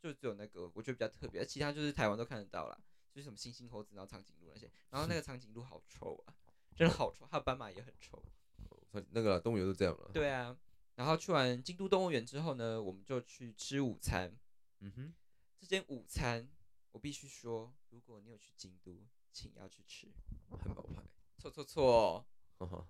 [0.00, 2.78] 就只有那个我觉得比较特别，其他就是台湾都看得到啦，
[3.12, 6.34] 就是什么猩猩、猴子，然后长颈鹿那些，然后那个长颈鹿好臭啊，
[6.74, 8.16] 真的好臭，还有斑马也很臭。
[8.70, 10.56] 哦那个啦动物园都这样了。，对啊，
[10.94, 14.34] 然后去完京都动物园之后呢，我们就去吃午餐。
[14.80, 15.14] 嗯哼，
[15.58, 16.48] 这间午餐，
[16.92, 20.10] 我必须说，如果你有去京都，请要去吃。
[20.48, 21.02] 汉堡派，
[21.36, 22.26] 错错错，
[22.58, 22.86] 哈哈，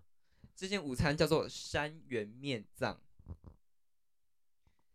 [0.55, 3.03] 这间午餐叫做山原面藏。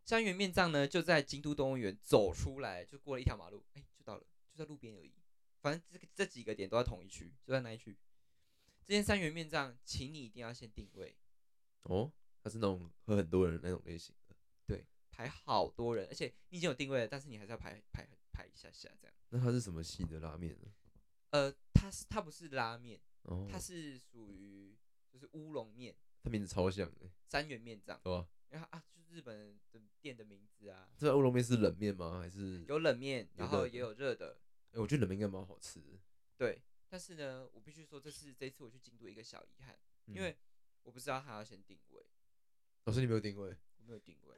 [0.05, 5.13] 山原面藏呢，就在京都动物园走出来，就过了一条马路，哎、就到了，就在路边而已。
[5.61, 7.97] 反正这个这几个点都在同一区，就在那一区。
[8.83, 11.15] 这间三元面藏，请你一定要先定位，
[11.83, 12.11] 哦，
[12.41, 14.35] 它是那种和很多人那种类型的。
[14.65, 19.15] 对，排好多人，而且你已经有定位了，但是你还是要排排排一下下这样。
[19.29, 20.67] 那它是什么系的拉面呢？
[21.29, 24.75] 呃，它是它不是拉面，哦，它是属于
[25.09, 28.27] 就是乌龙面，它名字超像的，三元面藏，对吧？
[28.51, 32.19] 因为它啊就是日本的店的名字啊，这乌龙面是冷面吗？
[32.19, 32.63] 还是？
[32.67, 34.39] 有冷面，然后也有热的，
[34.71, 35.99] 哎，我觉得冷面应该蛮好吃的，
[36.37, 36.61] 对。
[36.89, 40.37] 但是呢，我必须说，这是这次我去京都一个小遗憾，嗯因为
[40.83, 42.05] 我不知道他要先定位，
[42.83, 44.35] 老师你没有定位，我没有定位。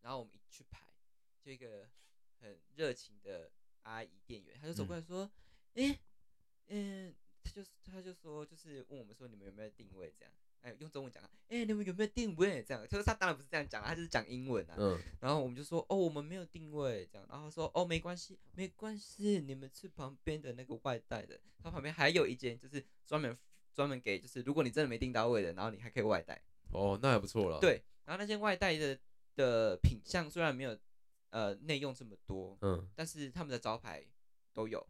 [0.00, 0.94] 然后我们一去排，
[1.42, 1.88] 就一个
[2.40, 5.30] 很热情的阿姨店员，她就走过来说
[5.74, 5.98] ：“诶，
[6.66, 10.32] 嗯，他就他就说，就是问我们说你们有没有定位这样。”
[10.62, 12.62] 哎，用中文讲啊，哎、你们有没有定位？
[12.62, 14.74] 这样，就是他当然不是这样讲啊，他就是讲英文啊。
[14.78, 17.26] 嗯，然后我们就说，哦，我们没有定位，这样。
[17.30, 23.36] 然后说，哦，没关系，没关系，你们吃旁边的那个外带的，他旁边还有一间，就是专门
[23.72, 26.40] 专门给，就是如果你真的没订到位的，然后你还可以外带。
[26.72, 28.98] 哦，那还不错了。，对，然后那间外带的
[29.34, 30.78] 的品相虽然没有
[31.30, 34.04] 呃内用这么多，嗯但是他们的招牌
[34.52, 34.86] 都有，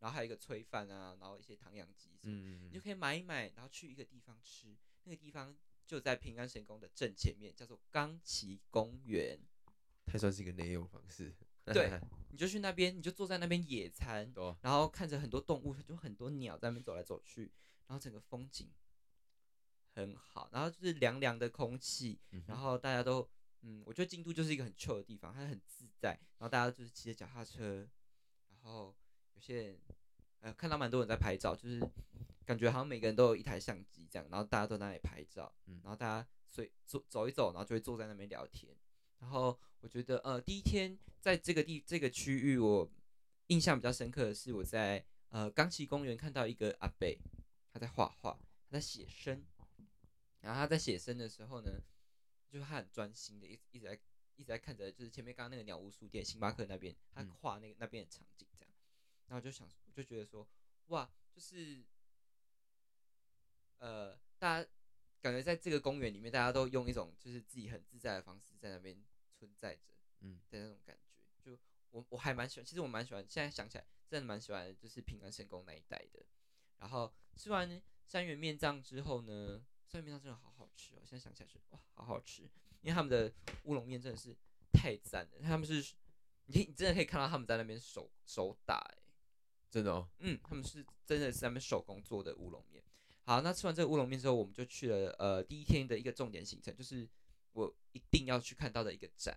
[0.00, 9.38] 然后还有一个炊饭啊，然后一些唐扬鸡什么，嗯你就可以买一买，然后去一个地方吃，那个地方就在平安神宫的正前面，叫做冈崎公园。
[10.06, 11.34] 它算是一个内用方式。
[11.66, 11.98] 对
[12.30, 17.50] 你就去那边，你就坐在那边野餐，啊，然后看着很多动物，就很多鸟在那边走来走去，
[17.86, 18.70] 然后整个风景
[19.94, 23.26] 很好，然后就是凉凉的空气，嗯然后大家都，
[23.62, 27.88] 嗯，我觉得京都就是一个很 chill 的地方，它很自在，然后大家就是骑着脚踏车，
[28.50, 28.94] 然后
[29.32, 29.80] 有些人，
[30.44, 31.80] 呃，看到蛮多人在拍照，就是
[32.44, 35.80] 感觉好像每个人都有一台相机这样，然后大家都在那里拍照，嗯。
[35.82, 38.76] 然后大家随走走一走，然后就会坐在那边聊天，
[39.20, 42.86] 然后我觉得，呃，第一天在这个地这个区域，我
[43.46, 47.08] 印象比较深刻的是我在呃冈崎公园看到一个阿伯，
[47.72, 49.42] 他在画画，他在写生，
[50.40, 51.80] 然后他在写生的时候呢，
[52.50, 53.98] 就是他很专心的，一一直在
[54.36, 57.30] 一直在看着，就是前面刚刚那个鸟屋书店星巴克那边，他嗯。
[57.40, 58.74] 画那个那边的场景这样，
[59.28, 60.46] 然后我就想，我就觉得说，
[60.88, 61.84] 哇，就是
[63.78, 64.68] 呃，大家
[65.20, 69.02] 感觉在这个公园里面，大家都用一种就是自己很自在的方式在那边
[69.32, 71.02] 存在着，嗯的那种感觉。
[71.42, 71.58] 就
[71.90, 76.24] 我我还蛮喜欢，其实我蛮喜欢，现在想起来真的蛮喜欢，就是平安神宫那一带的。
[76.78, 82.42] 然后吃完三元面酱之后呢，三元面酱真的好好吃哦，现在想起来是哇，好好吃，
[82.82, 84.36] 因为他们的乌龙面真的是
[84.72, 85.94] 太赞了，他们是
[86.46, 88.98] 你你真的可以看到他们在那边手手打、欸，
[89.74, 92.80] 真的哦，嗯，他们是真的是他们手工做的乌龙面。
[93.24, 97.08] 好，那吃完这个乌龙面之后，我们就去了呃第一天的一个重点行程，就是
[97.54, 99.36] 我一定要去看到的一个展，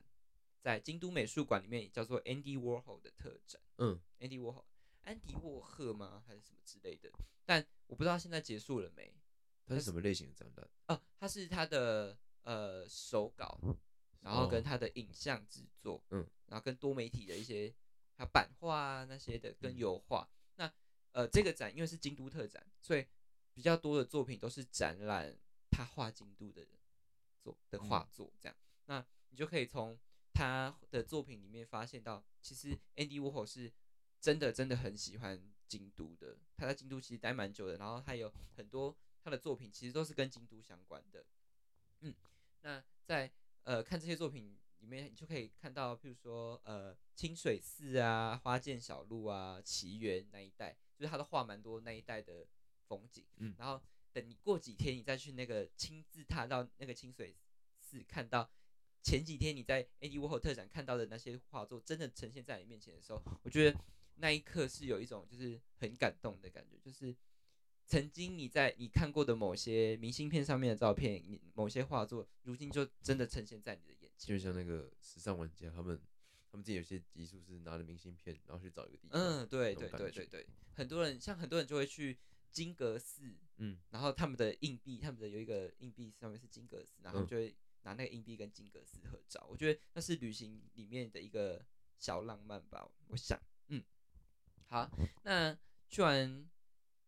[0.61, 3.59] 在京都美术馆里面叫做 Andy Warhol 的特展。
[3.79, 4.63] 嗯，Andy Warhol，
[5.05, 6.23] 安迪沃赫吗？
[6.27, 7.09] 还是什么之类的？
[7.43, 9.11] 但我不知道现在结束了没。
[9.65, 10.69] 它是什么类型的展览？
[10.89, 13.59] 哦，它是他的呃手稿，
[14.21, 17.73] 然后跟哦他的影像制作，嗯，然后跟多媒体的一些
[18.17, 20.27] 还有版画啊那些的，跟嗯油画。
[20.55, 20.73] 那
[21.11, 23.05] 呃这个展因为是京都特展，所以
[23.53, 25.37] 比较多的作品都是展览
[25.69, 26.67] 他画京都的
[27.41, 28.57] 作的画嗯作这样。
[28.85, 29.97] 那你就可以从
[30.33, 33.71] 他的作品里面发现到，其实 Andy Warhol 是
[34.19, 41.25] 真的真的很喜欢京都的，他在京都其实待蛮久的，然后他有很多他的作品其实都是跟京都相关的。
[41.99, 42.15] 嗯，
[42.61, 43.31] 那在
[43.63, 52.47] 呃看这些作品里面，你就可以看到，譬如说呃清水寺啊、花见小路啊、奇缘那一带，就是他都画蛮多那一带的
[52.87, 53.25] 风景。
[53.37, 53.81] 嗯然后
[54.13, 57.35] 等你过几天，你再去那个亲自踏到那个清水
[57.79, 58.49] 寺，看到
[59.03, 63.79] 前几天你在 Andy Warhol 特展看到的那些画作，真的呈现在你面前的时候，我觉得
[64.15, 67.15] 那一刻是有一种就是很感动的感觉，就是
[67.85, 73.96] 曾经你在你看过的某些明信片上面的照片，你某些画作，如今就真的呈现在你的。
[74.17, 75.99] 就像那个时尚玩家，他们
[76.51, 79.19] 他们自己有些集数是拿着明信片，然后去找一个地方。
[79.19, 82.17] 嗯，对对对对对，很多人像很多人就会去
[82.51, 89.45] 金阁寺，嗯，然后他们的硬币，他们的有一个硬币上面是金阁寺，然后嗯就会拿那个硬币跟金阁寺合照。
[89.49, 91.63] 我觉得那是旅行里面的一个
[91.99, 93.83] 小浪漫吧，我想，嗯，
[94.67, 94.89] 好，
[95.23, 95.57] 那
[95.89, 96.49] 去完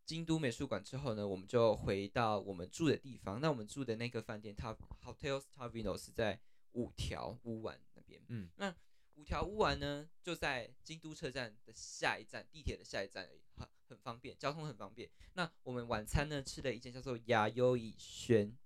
[0.06, 3.40] 京都美术馆之后呢，我们就回到我们住的地方。
[3.42, 6.40] 那我们住的那个饭店，它 Hotel Stavino 是在
[6.74, 8.24] 五条乌丸那边。
[8.28, 8.76] 嗯，那
[9.16, 15.10] 五条乌丸呢，就在京都车站的下一站，地铁的下一站而已，很很方便，交通很方便。
[15.34, 18.58] 那我们晚餐呢，吃了一间叫做雅优以轩，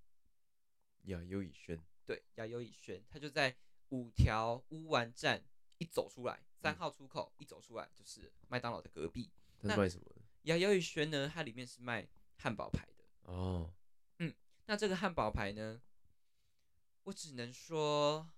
[1.04, 3.56] 雅优以轩，对，雅优以轩，它就在
[3.90, 5.44] 五条乌丸站
[5.80, 9.32] 一走出来，三嗯号出口一走出来就是麦当劳的隔壁。
[9.60, 10.22] 它那是卖什么的？
[10.44, 13.04] 雅优以轩呢，它里面是卖汉堡排的。
[13.24, 13.74] 哦，
[14.20, 14.34] 嗯
[14.66, 15.82] 那这个汉堡排呢，
[17.04, 18.30] 我只能说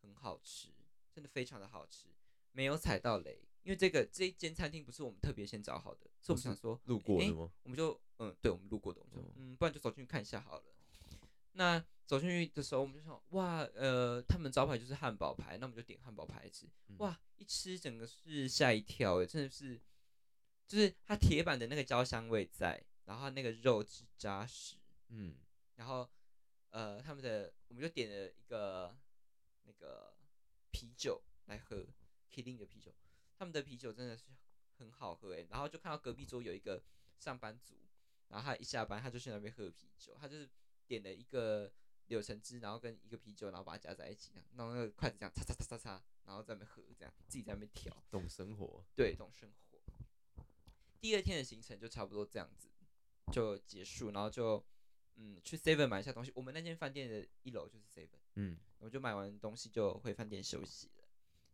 [0.00, 0.68] 很好吃，
[1.12, 2.08] 真的非常的好吃，
[2.52, 3.40] 没有踩到雷。
[3.62, 7.48] 因为这个这一间餐厅不是我们特别先找好的，是我们想说路过诶的吗？
[7.62, 10.64] 我们就嗯，对，我们路过的，我们就哦嗯，不然就走进去看一下好了。
[11.52, 16.66] 那走进去的时候，我们就想，哇，呃，他们招牌就是汉堡排，那我们就点汉堡排吃。
[16.88, 19.80] 嗯哇，一吃整个是吓一跳，哎，真的是，
[20.66, 24.74] 就是它铁板的那个焦香味在，然后它那个肉质扎实，
[25.10, 25.36] 嗯，
[25.76, 26.08] 然后
[26.72, 28.96] 呃，他们的我们就点了一个
[29.64, 30.14] 那个
[30.70, 31.86] 啤酒来喝
[32.30, 32.92] ，Killing 的啤酒，
[33.36, 34.24] 他们的啤酒真的是
[34.78, 35.46] 很好喝诶。
[35.50, 36.82] 然后就看到隔壁桌有一个
[37.18, 37.74] 上班族，
[38.28, 40.48] 然后他一下班他就去那边喝啤酒，他就是
[40.86, 41.70] 点了一个
[42.06, 47.94] 柳橙汁，然后跟一个啤酒，然后把它夹在一起，然后那个筷子这样擦擦擦擦擦，然后在那边喝，这样自己在那边调。
[48.10, 48.82] 懂生活。
[48.96, 49.78] 对，懂生活。
[51.02, 52.70] 第二天的行程就差不多这样子
[53.30, 54.64] 就结束，然后就
[55.16, 56.32] 嗯去 Seven 买一下东西。
[56.34, 61.04] 我们那间饭店的一楼就是 Seven，嗯，我就买完东西就回饭店休息了。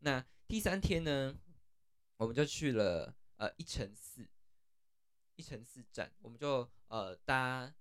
[0.00, 1.36] 那第三天呢，
[2.16, 4.26] 我们就去了呃一乘四，
[5.36, 7.72] 一乘四站，我们就呃搭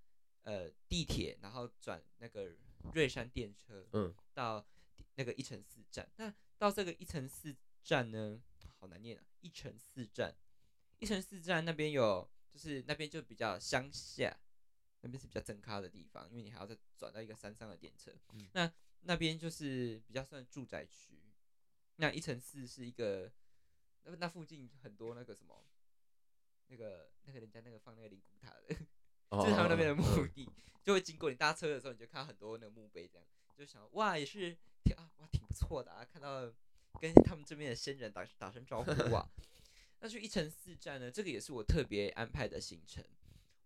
[0.44, 2.52] 呃地铁，然后转那个
[2.94, 4.66] 瑞山电车，嗯，到
[5.16, 6.10] 那个一乘四站。
[6.16, 8.42] 那到这个一乘四站呢，
[8.80, 10.36] 好难念啊，一乘四站，
[11.00, 14.36] 一乘四站那边有，就是那边就比较乡下，
[15.02, 21.20] 那边是比较正咖的地方，因为你还要再转到一个山上的电车，嗯那那边就是比较算住宅区，
[21.98, 23.32] 那一城四是一个，
[24.04, 25.66] 那那附近很多那个什么，
[26.68, 28.76] 那个那个人家那个放那个灵骨塔的。
[29.30, 30.50] 哦 就是他们那边的嗯墓地，
[30.82, 36.50] 就会经过你搭车的时候，你就看到很多那个墓碑，这样就想哇，也是挺啊哇挺不错的啊，看到
[37.02, 39.30] 跟他们这边的先人打打声招呼啊。
[40.00, 43.04] 那去一城四站呢，这个也是我特别安排的行程。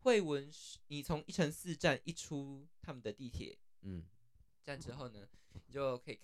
[0.01, 4.03] 惠文是，你从一城四站一出他们的地铁嗯
[4.63, 5.29] 站之后呢，
[5.67, 6.19] 你就可以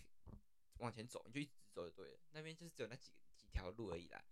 [0.80, 2.20] 往前走，你就一直走就对了。
[2.32, 4.24] 那边就是只有那几几条路而已啦，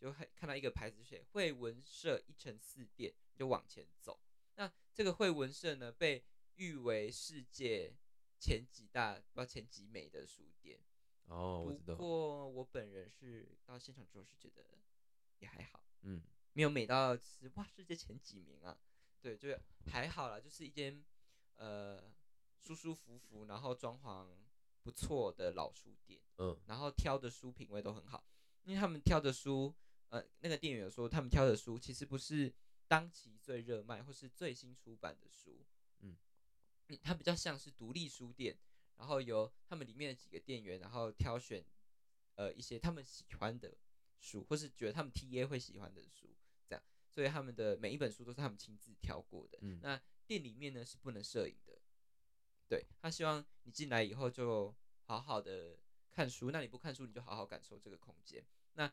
[0.00, 4.18] 就还看到一个牌子写惠文社一城四店，你就往前走。
[4.56, 6.24] 那这个惠文社呢，被
[6.56, 7.94] 誉为世界
[8.38, 10.80] 前几大，不知道前几美的书店。
[11.26, 14.64] 哦，我知不，过我本人是到现场之后是觉得
[15.40, 18.78] 也还好，嗯没有美到是哇世界前几名啊。
[19.24, 21.02] 对，就是还好啦，就是一间
[21.56, 22.12] 呃
[22.60, 24.28] 舒舒服服，然后装潢
[24.82, 26.60] 不错的老书店，嗯。
[26.66, 28.22] 然后挑的书品味都很好，
[28.64, 29.74] 因为他们挑的书，
[30.10, 32.52] 呃，那个店员说他们挑的书其实不是
[32.86, 35.64] 当期最热卖或是最新出版的书，
[36.00, 36.18] 嗯。
[36.88, 38.58] 嗯，它比较像是独立书店，
[38.98, 41.64] 然后由他们里面的几个店员，然后挑选
[42.34, 43.74] 呃一些他们喜欢的
[44.18, 46.28] 书，或是觉得他们 TA 会喜欢的书，
[47.14, 49.58] 所以他们的每一本书都是他们亲自挑过的。
[49.62, 51.78] 嗯那店里面呢是不能摄影的，
[52.68, 54.74] 对他希望你进来以后就
[55.04, 55.78] 好好的
[56.10, 58.44] 看书，那你不看书你就好好感受这个空间。
[58.72, 58.92] 那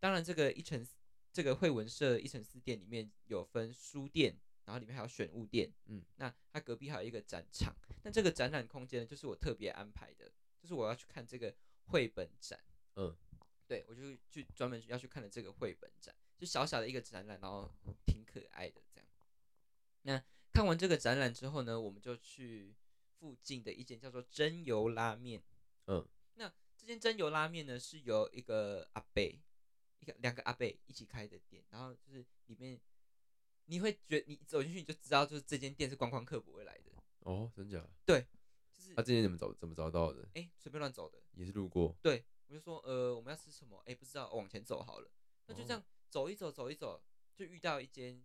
[0.00, 0.84] 当然，这个一层
[1.32, 7.76] 这个惠文社一层四店里面有分书店，然后里面还有选物店，嗯，那它隔壁还有一个展场。
[8.02, 12.58] 那这个展览空间呢，就是我特别安排的，就是我要去看这个绘本展，
[12.96, 13.16] 嗯
[13.68, 17.72] 对我就去专门要去看的这个绘本展，就小小的一个展览，然后
[18.04, 19.08] 挺可爱的这样。
[20.02, 20.20] 那
[20.52, 22.74] 看完这个展览之后呢，我们就去
[23.16, 25.40] 附近的一间叫做真油拉面。
[25.86, 29.40] 嗯，那这间真油拉面呢，是由一个阿贝，
[30.00, 32.80] 一个两个阿贝一起开的店，然后就是里面
[33.66, 37.88] 你会觉得你走进去你就知道，就是这间店是观光客不会来的，哦，真假？
[38.04, 38.26] 对
[38.72, 40.28] 就是他之前怎么找怎么找到的？
[40.34, 41.22] 哎随便乱走的。
[41.34, 43.80] 也是路过，对，我就说呃我们要吃什么？
[43.86, 45.08] 哎不知道，往前走好了。
[45.46, 47.02] 那就这哦样走一走走一走，
[47.34, 48.22] 就遇到一间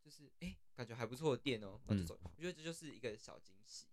[0.00, 2.20] 就是哎感觉还不错的店哦，然后就嗯走。
[2.22, 3.86] 我觉得这就是一个小惊喜。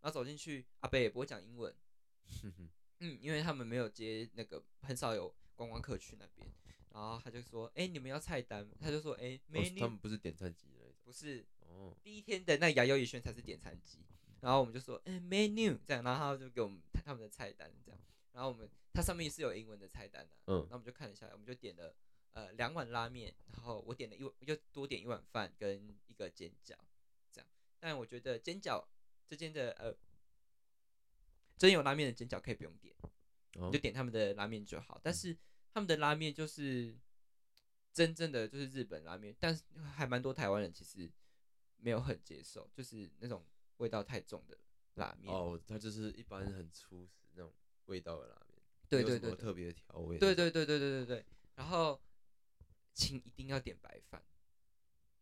[0.00, 1.74] 然后走进去，阿贝也不会讲英文，
[3.00, 6.46] 嗯，因为他们没有接那个，很少有观光客去那边。
[6.90, 13.98] 然后他就说：“哎、你们要菜单？”他就说：“哎、哦 menu、他们不是点餐机的不是哦，第一天的那牙优怡轩才是点餐机。”
[14.40, 18.00] 然后我们就说：“哎、menu 这样。”然后他就给我们他们的菜单这样。
[18.32, 21.94] 然后我们它上面是有英文的菜单的、嗯那我们就看了一下，我们就点了
[22.34, 26.74] 呃两碗拉面，然后我点了一碗，又多点一碗饭跟一个煎饺，
[27.32, 27.48] 这样。
[27.80, 28.84] 但我觉得煎饺
[29.26, 29.96] 这间的呃
[31.56, 32.94] 真有拉面的煎饺可以不用点。
[33.56, 35.00] 哦就点他们的拉面就好。
[35.02, 35.36] 但是
[35.72, 36.98] 他们的拉面就是
[37.92, 39.62] 真正的就是日本拉面，但是
[39.94, 41.08] 还蛮多台湾人其实
[41.76, 44.58] 没有很接受，就是那种味道太重的
[44.94, 45.32] 拉面。
[45.32, 51.24] 哦，它就是一般很粗食那种味道的拉面，对对对特别的调味，对，对对对对对对。
[51.54, 52.02] 然后
[52.94, 54.22] 请一定要点白饭，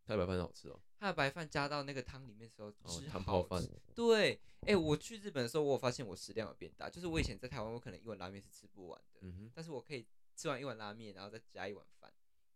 [0.04, 3.60] 太白饭好吃哦，它的白饭加到那个汤里面的时候，哦吃汤泡饭。
[3.94, 10.06] 对，哎、我去日本的时候，我有发现我食量有变大，就是我以前在台湾，我可能一碗拉面是吃不完的，嗯哼，但是我可以
[10.36, 12.12] 吃完一碗拉面，然后再加一碗饭，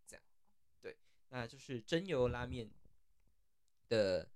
[0.06, 0.22] 这样。
[0.80, 0.96] 对，
[1.30, 2.70] 那就是真油拉面
[3.88, 4.28] 的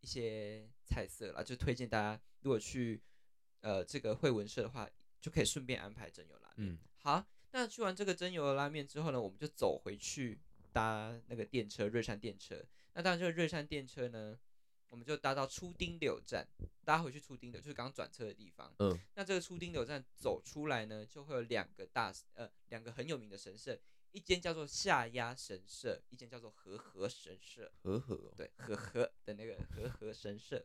[0.00, 3.02] 一些菜色啦，就推荐大家如果去
[3.60, 4.88] 呃这个惠文社的话，
[5.20, 6.72] 就可以顺便安排真油拉面。
[6.72, 10.38] 嗯好，那去完这个真油拉面之后呢，我们就走回去
[10.72, 12.64] 搭那个电车瑞山电车。
[12.94, 14.38] 那当然，这个瑞山电车呢，
[14.88, 16.46] 我们就搭到出丁柳站，
[16.84, 18.72] 搭回去出丁柳就是刚刚转车的地方。
[18.78, 23.78] 嗯，那这个出丁柳站走出来呢，就会有两个大呃两个很有名的神社，
[24.12, 27.72] 一间叫做下鸭神社，一间叫做和和神社。
[27.82, 30.64] 和和哦，对，和和的那个和和神社。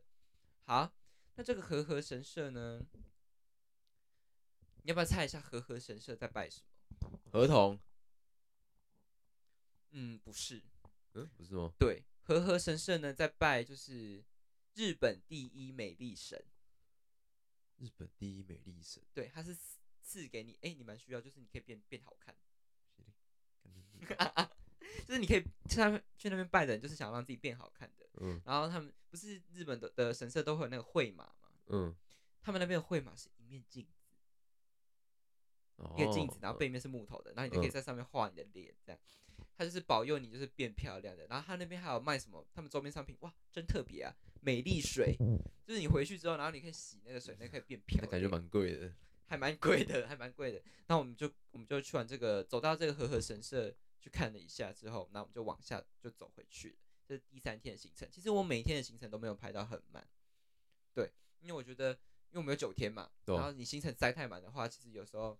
[0.64, 0.92] 好，
[1.34, 2.80] 那这个和和神社呢，
[4.82, 6.66] 你要不要猜一下和和神社在拜什么？
[7.36, 7.78] 合同，
[9.90, 10.62] 嗯，不是，
[11.12, 11.70] 嗯，不是吗？
[11.78, 14.24] 对，和和神社呢在拜就是
[14.72, 16.42] 日本第一美丽神，
[17.76, 22.34] 日本第一美丽神，对，他是赐赐给你，哎、你蛮需要，就是你可以变变好看，
[25.06, 28.08] 就是你可以去那边去那边拜的人，就是想让自己变好看的。
[28.22, 28.40] 嗯。
[28.46, 31.94] 然后他们不是日本的的神社都会有那个绘马嘛，嗯，
[32.40, 33.84] 他们那边的绘马是一面镜。
[33.84, 33.92] 子。
[35.96, 39.00] 一个镜子，然后哦背面是木头的，然后你就可以嗯在上面画你的脸，这样。
[39.58, 41.26] 它就是保佑你就是变漂亮的。
[41.28, 42.46] 然后它那边还有卖什么？
[42.52, 44.14] 他们周边商品哇，真特别啊！
[44.40, 45.16] 美丽水，
[45.64, 48.92] 就是你回去之后，然后你可以洗那个水，那可以变漂亮，那感觉蛮贵的。
[49.28, 50.62] 还蛮贵的，还蛮贵的。
[50.86, 56.76] 那我们就我们就去完这个，走到这个和和神社去看了一下之后，那我们就往下就走回去了。
[57.08, 58.08] 这是第三天的行程。
[58.10, 60.06] 其实我每天的行程都没有排到很满，
[60.94, 61.10] 对，
[61.40, 65.36] 因为我觉得，因为我们有九天嘛，然后你行程塞太满的话，其实有时候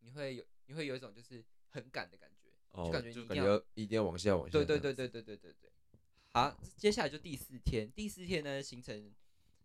[0.00, 2.48] 你会有你会有一种就是很赶的感觉。
[2.72, 4.52] 哦，感觉你就感觉一定要要一定要往下往下。
[4.52, 4.92] 对对对。
[4.94, 5.70] 对对对对对。
[6.32, 7.90] 好，接下来就第四天。
[7.92, 9.14] 第四天呢，行程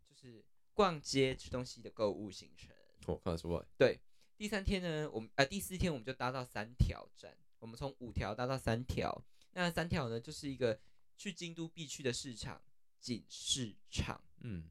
[0.07, 2.69] 就是逛街吃东西的购物行程。
[3.05, 3.65] 我看得出来。
[3.77, 3.99] 对，
[4.37, 9.23] 第三天呢，我们呃第四天我们就搭到三条站，我们从五条搭到三条。
[9.51, 10.79] 那三条呢，就是一个
[11.17, 12.59] 去京都必去的市场——
[12.99, 14.23] 锦市场。
[14.39, 14.69] 嗯，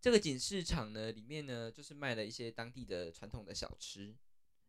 [0.00, 4.14] 这个锦市场呢，里面呢就是卖了一些当地的传统的小吃，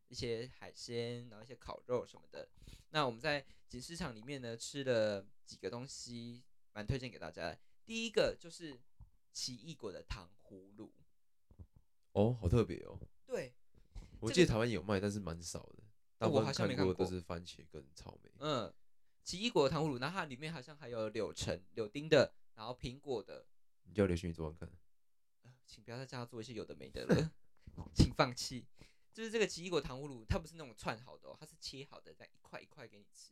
[0.08, 2.50] 一些海鲜，然后一些烤肉什么的。
[2.90, 7.60] 那我们在锦市场里面呢吃了几个东西，蛮推荐给大家的。
[7.86, 8.80] 第一个就是
[9.32, 10.92] 奇异果的糖葫芦，
[12.14, 13.00] 哦，好特别哦。
[13.28, 13.54] 对，
[14.20, 15.84] 我这个记得台湾有卖，但是蛮少的。
[16.18, 18.32] 大部分我好像没看过都是番茄跟草莓。
[18.40, 18.74] 嗯，
[19.24, 23.46] 奇异果的糖葫芦，然后它里面好像还有柳橙、柳丁的，然后苹果的。
[23.84, 24.70] 你叫刘勋宇做看看。
[25.70, 27.32] 呃，请不要再叫他做一些有的没的了，
[27.94, 28.66] 请放弃。
[29.14, 33.32] 就是这个奇异果糖葫芦，它不是那种串好的哦，它是切好的，再一块一块给你吃，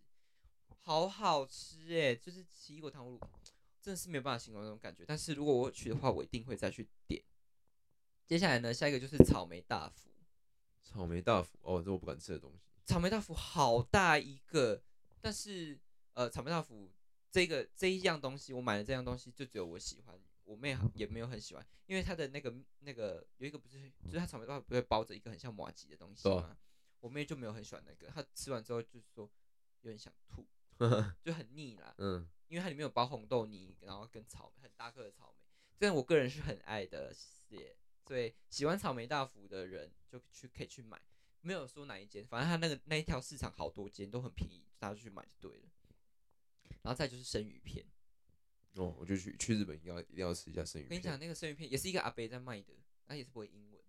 [0.81, 2.15] 好好吃哎！
[2.15, 3.19] 就是奇异果糖葫芦，
[3.81, 5.05] 真的是没有办法形容那种感觉。
[5.05, 7.23] 但是如果我去的话，我一定会再去点。
[8.25, 10.09] 接下来呢，下一个就是草莓大福。
[10.83, 12.59] 草莓大福哦，这我不敢吃的东西。
[12.85, 14.83] 草莓大福好大一个，
[15.21, 15.79] 但是
[16.13, 16.91] 呃，草莓大福
[17.31, 26.57] 这个这一样东西，我买的这样东西就只有我喜欢，我妹也没有很喜欢，因为它的那个那个有一个不是，就是它草莓大福不会包着一个很像麻吉的东西吗？
[27.01, 29.29] 我妹就没有很喜欢那个，她吃完之后就是说
[29.81, 30.47] 有点想吐，
[31.21, 35.45] 就很腻啦，嗯，因为它里面有包红豆泥，然后跟草莓很大颗的草莓，
[35.77, 37.75] 这样我个人是很爱的，谢。
[38.05, 40.97] 所以喜欢草莓大福的人就去可以去买，
[41.41, 45.69] 没有说哪一间，反正它那个那一条市场好多间都很便宜，大家就去买就对了。
[46.83, 47.85] 然后再就是生鱼片，
[48.75, 50.87] 哦，我就去去日本一定要一定要吃一下生鱼片。
[50.87, 52.73] 我跟你讲，那个生鱼片也是一个阿伯在卖的，
[53.05, 53.81] 他也是不会英文。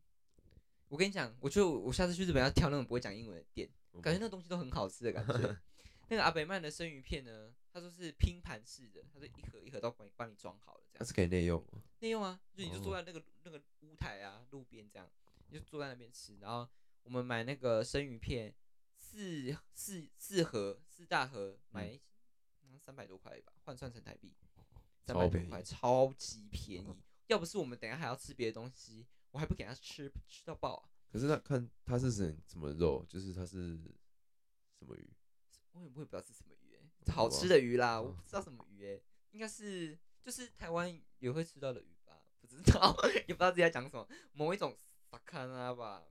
[0.88, 5.58] 我跟你讲，我就我我下次去日本要挑那种不会讲英文的店，嗯感觉那东西都很好吃的感觉。
[6.08, 11.00] 那个阿北卖的生鱼片呢，他说是拼盘式的，他说一盒一盒都帮你帮你装好了这样。
[11.00, 11.82] 那是可以内用吗？
[11.98, 15.06] 内用啊，就你就坐哦在那个、那个屋台啊，路边这样，
[15.50, 16.38] 你就坐在那边吃。
[16.38, 16.66] 然后
[17.02, 18.54] 我们买那个生鱼片，
[18.96, 22.00] 四四四盒四大盒，买
[22.80, 24.32] 三百多块吧，换算成台币
[25.08, 26.96] 三百多块，超级便宜。
[27.28, 30.88] 要不是我们等一下还要吃别的东西，我还不给他吃吃到爆啊！
[31.10, 33.76] 可是那看它是什什么肉，就是它是
[34.78, 35.10] 什么鱼？
[35.72, 36.78] 我也我也不知道是什么鱼、
[37.10, 39.02] 好吃的鱼啦，我嗯不知道什么鱼、欸，
[39.32, 42.96] 应该是就是台湾也会吃到的鱼吧，不知道，
[43.26, 44.76] 也不知道自己在讲什么，某一种
[45.10, 46.06] 萨卡纳吧。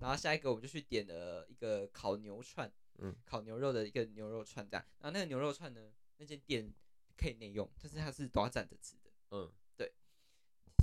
[0.00, 4.84] 然后下一个我们就去点了一个烤牛串，嗯，烤牛肉的一个牛肉串这样。
[5.00, 6.72] 然后那个牛肉串呢，那间店
[7.22, 9.92] 可以内用，但是它是都要站着吃的，嗯，对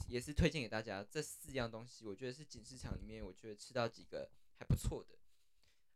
[0.08, 1.06] 也是推荐给大家。
[1.12, 5.18] 这四样东西，我觉得是锦市场里面，我觉得吃到几个还不错的。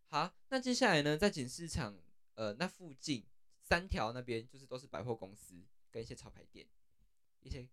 [0.07, 1.97] 好，那接下来呢，在锦市场
[2.35, 3.25] 呃那附近
[3.61, 6.67] 三条那边，就是都是百货公司跟一些潮牌店，
[7.39, 7.65] 一些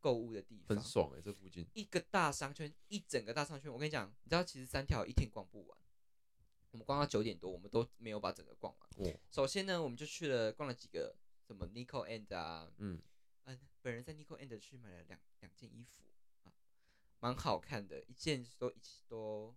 [0.00, 0.82] 购物的地方很。
[0.82, 1.66] 爽哎、这附近。
[1.74, 3.70] 一个大商圈，一整个大商圈。
[3.70, 5.78] 我跟你讲，你知道其实三条一天逛不完，
[6.70, 8.90] 我们逛到九点多，我们都没有把整个逛完。
[8.96, 11.14] 哦，首先呢，我们就去了逛了几个
[11.46, 13.00] 什么 Nico and 啊，嗯，
[13.44, 16.02] 嗯，本人在 Nico and 去买了两两件衣服
[16.44, 16.52] 啊，
[17.20, 19.54] 蛮好看的，一件都一都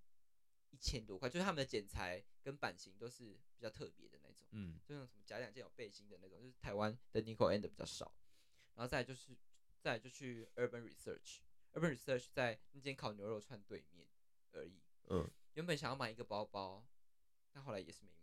[0.70, 8.14] 一千多块，就是他们的剪裁跟版型都是比较特别的那种，嗯，就那种什么假两件有背心的那种，就是台湾的 Nico and 比较少。
[8.76, 9.36] 然后再来就是
[9.82, 14.08] 再来就去 Urban Research，Urban Research 在那间烤牛肉串对面
[14.52, 14.80] 而已。
[15.10, 16.86] 嗯，原本想要买一个包包，
[17.52, 18.17] 但后来也是没买。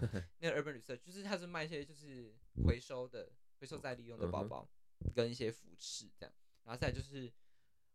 [0.40, 2.34] 那个 Urban Research 就是它是卖一些就是
[2.64, 4.68] 回收的、回收再利用的包包，
[5.14, 6.34] 跟一些服饰这样。
[6.64, 7.32] 然后再就是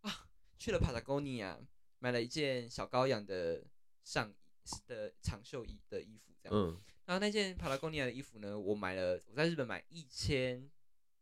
[0.01, 1.57] 啊，去了 Patagonia
[1.99, 3.65] 买了一件小羔羊的
[4.03, 6.57] 上衣的长袖衣的衣服这样。
[6.57, 10.69] 嗯，然后那件 Patagonia 的衣服呢，我买了，我在日本买一千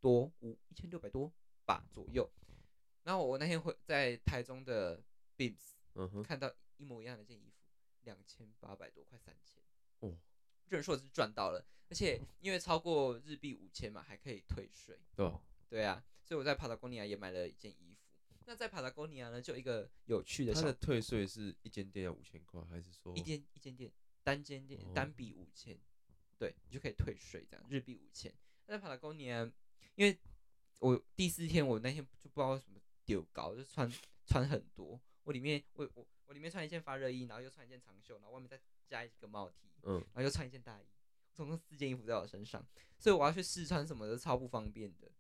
[0.02, 1.32] 多五一千六百多
[1.66, 2.30] 吧左右。
[3.04, 5.04] 然后我那天会在台中的
[5.38, 7.58] Beams 嗯哼，看到一模一样的一件衣服，
[8.02, 9.62] 两千八百多，快三千。
[10.00, 10.18] 哦，
[10.68, 15.00] 只能说我是赚到了，而且因为超过日币五千嘛，还可以退税。
[15.16, 15.42] 对吧？
[15.70, 18.02] 对啊，所以我在 Patagonia 也买了一件衣服。
[18.48, 23.92] 那在帕拉贡尼亚呢，就一个有趣的它小的退税是一间店要五千块，还是说一间一间店
[24.24, 25.76] 单间店哦单笔五千，
[26.38, 28.32] 对你就可以退税，这样日币五千。
[28.68, 29.52] 那在帕拉贡尼亚，
[29.96, 30.16] 因为
[30.78, 33.92] 我第四天我那天就不知道为什么丢高，就穿
[34.28, 39.94] 穿很多，我里面我我我里面穿一件发热衣，然后又穿一件长袖，然后外面再加一个帽 T，嗯。
[40.14, 40.86] 然后又穿一件大衣，
[41.34, 42.66] 总共四件衣服在我身上，
[42.98, 45.12] 所以我要去试穿什么的超不方便的。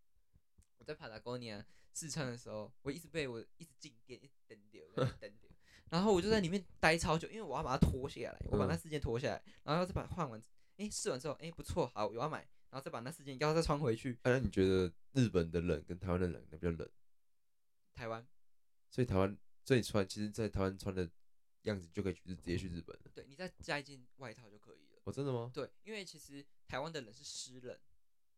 [0.77, 5.49] 我在帕拉哥尼亚试穿的时候，我一直被我一直静电，一直等掉，一直等掉，
[5.89, 10.41] 然后我就在里面待超久，因为我要把它脱下来，我把那嗯四件脱下来，然后再把它换完，
[10.77, 12.39] 哎，试完之后，哎，不错，好，我要买，
[12.69, 14.19] 然后再把那四件要再穿回去。
[14.23, 16.89] 哎那你觉得日本的冷跟台湾的冷哪比较冷？
[17.93, 18.27] 台湾，
[18.89, 21.09] 所以台湾所以穿，其实在台湾穿的
[21.71, 23.11] 样子就可以去直接去日本了。
[23.13, 25.01] 对你再加一件外套就可以了。
[25.03, 25.51] 哦，真的吗？
[25.53, 27.77] 对，因为其实台湾的人是湿冷，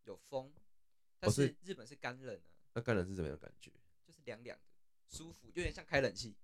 [0.03, 0.53] 有风，
[1.19, 2.41] 但是日本是干冷啊，
[2.73, 3.71] 那干冷是怎么样的感觉？
[4.05, 4.63] 就是凉凉的，
[5.09, 6.35] 舒服，有点像开冷气。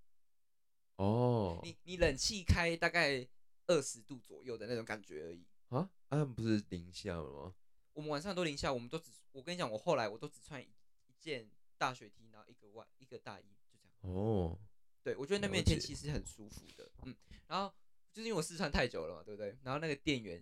[0.95, 3.27] 哦，你你冷气开大概
[3.67, 5.45] 二十度左右的那种感觉而已。
[5.69, 7.55] 啊，啊，他们不是零下了吗？
[7.93, 10.65] 我们晚上都零下，我们都只，我跟你讲，我后来我都只穿一
[11.07, 14.15] 一件大雪 T，然后一个外一个大衣，就这样。
[14.15, 14.59] 哦，
[15.03, 17.15] 对，我觉得那了边的天气是很舒服的，嗯。
[17.47, 17.71] 然后
[18.11, 19.57] 就是因为我试穿太久了嘛，对不对？
[19.63, 20.41] 然后那个店员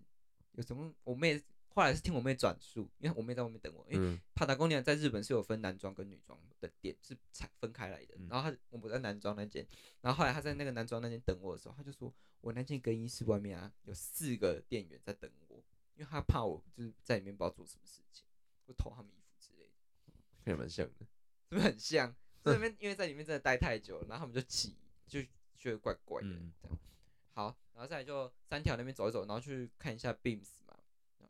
[0.53, 8.15] 有什么，我妹后来是听我妹转述，因为我妹在外面等我，因为嗯，帕达贡尼亚在日本是有分男装跟女装的店，是拆分开来的。
[8.17, 9.65] 嗯然后他我们在男装那间，
[10.01, 15.63] 然后后来他在那个男装那间等我的时候，他就说我那间更衣室外面啊有四个店员在等我，
[15.95, 18.25] 因为他怕我就是在里面不知道做什么事情，
[18.67, 21.05] 会偷他们衣服之类的，看起来蛮像的。
[21.49, 22.15] 是不是很像？
[22.43, 24.75] 在那边因为在里面真的待太久了，然后他们就起
[25.07, 25.21] 就
[25.57, 26.79] 觉得怪怪的嗯这样。
[27.33, 30.77] 好，然后再来就三条那边走一走，然后去看一下 Beams 嘛。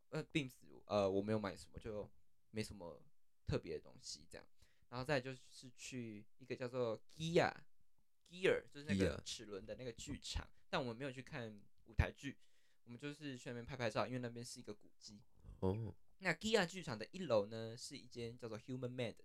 [0.10, 0.52] 呃，Beams
[0.86, 2.10] 呃我没有买什么，就
[2.50, 3.02] 没什么
[3.48, 4.46] 特别的东西这样。
[4.90, 7.54] 然后再来就是去一个叫做 Gear
[8.30, 12.38] Gear，就是那个齿轮的那个剧场，但我们没有去看舞台剧，
[12.84, 15.22] 我们就是去那边拍拍照，因为那边是一个古迹。
[15.60, 19.16] 哦，那 Gear 剧场的一楼呢，是一间叫做 Human Made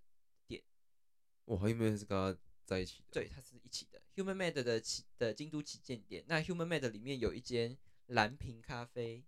[1.47, 3.07] 我还以为是跟他在一起的。
[3.13, 4.03] 对，它是一起的。
[4.15, 7.77] Human Made 的旗的京都旗舰店，那 Human Made 里面有一间
[8.09, 9.25] 蓝瓶咖啡，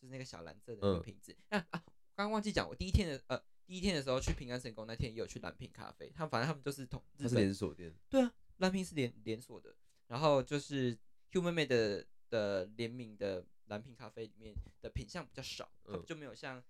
[0.00, 1.36] 就是那个小蓝色的那个嗯瓶子。
[1.50, 1.84] 那啊，
[2.14, 7.94] 刚刚忘记讲，我第一天的呃第一天的时候去平安神宫那天也有去蓝瓶咖啡，他们反正他们都是同它是连锁店。
[8.08, 9.74] 对啊，蓝瓶是连连锁的，
[10.06, 10.96] 然后就是
[11.32, 15.70] Human Made 的的联名的蓝瓶咖啡里面的品相比较少，
[16.06, 16.62] 就没有像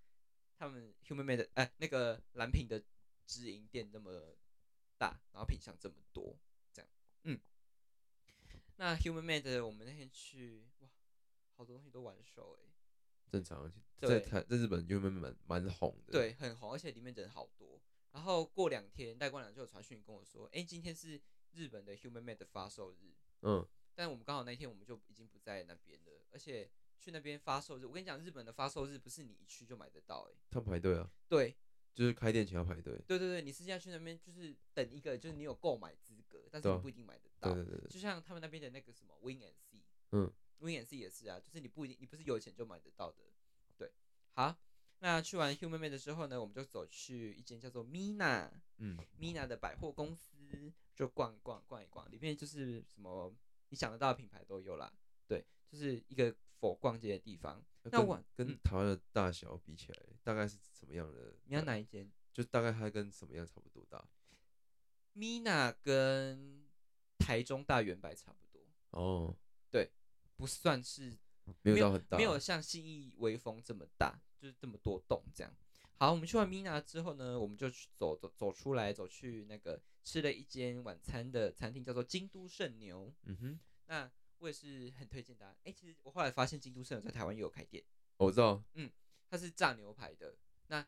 [0.58, 2.82] 他们 Human Made 哎、那个蓝瓶的
[3.26, 4.34] 直营店那么
[5.00, 6.36] 大，然后品相这么多，
[6.74, 6.90] 这样，
[7.22, 7.40] 嗯。
[8.76, 10.88] 那 Human Made 我们那天去，哇，
[11.56, 12.68] 好多东西都完售哎、
[13.30, 17.80] 正常，对在台在日本就蛮蛮蛮红的。，对，很红，而且里面人好多。
[18.12, 21.18] 然后过两天，戴冠良就有传讯跟我说，哎、今天是
[21.52, 31.56] 日本的 Human Made 的发售日，嗯，但我们刚好那天我们就已经不在那边了，而且去那边发售日，我跟你讲，日本的发售日不是你一去就买得到、欸，他排队啊，对
[31.94, 32.98] 就是开店前要排队。
[33.06, 37.52] 对对对，你私下去那边就是等一个，就是你有购买资格，但是你不一定买得到。
[37.52, 39.82] 对对对对，就像他们那边的那个什么 Win and C，
[40.12, 43.18] 嗯，Win and C 也是啊，就是你不一定，你不是有钱就买得到的。
[43.76, 43.90] 对，
[44.34, 44.56] 好，
[45.00, 48.50] 那去完 Human Made 之后呢，我们就走去一间叫做 Mina。
[48.78, 53.34] 嗯，Mina 的百货公司就逛逛逛一逛，里面就是什么
[53.68, 54.92] 你想得到的品牌都有啦。
[55.26, 57.62] 对，就是一个佛逛街的地方。
[57.82, 61.34] 那跟我嗯跟台湾的大小比起来，大概是什么样的？
[61.46, 64.06] 你要哪一间就大概它跟什么样差不多大
[65.14, 66.68] ？？Mina 跟
[67.18, 69.36] 台中大圆白差不多，哦，
[69.70, 69.90] 对
[70.36, 71.16] 不算是
[71.62, 75.54] 没有到很大，没有像信义微风这么大，就是这么多栋这样。
[75.98, 83.12] 好，我们去完 Mina 之后呢，我们就去走走走出来，走去那个吃了一间晚餐的餐厅，叫做京都圣牛。
[83.24, 84.10] 嗯哼，那
[84.40, 85.56] 我也是很推荐大家。
[85.64, 87.82] 哎、其实我后来发现京都圣有在台湾也有开店。
[88.16, 88.90] 哦我知道，嗯
[89.28, 90.36] 它是炸牛排的。
[90.66, 90.84] 那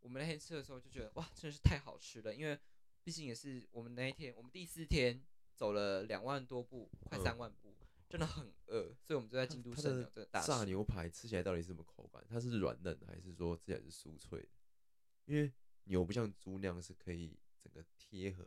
[0.00, 2.58] 我们那天吃的时候就觉得哇，真的是太好吃了，因为
[3.04, 5.22] 毕竟也是我们那一天，我们第四天
[5.54, 7.74] 走了两万多步，快嗯三万步，
[8.08, 12.24] 真的很饿，所以我们就在京都它的圣牛这个大吃炸牛排吃起来到底是什么口感？
[12.28, 14.48] 它是软嫩的还是说吃起来是酥脆的？
[15.26, 15.52] 因为
[15.84, 18.44] 牛不像猪那样是可以整个贴合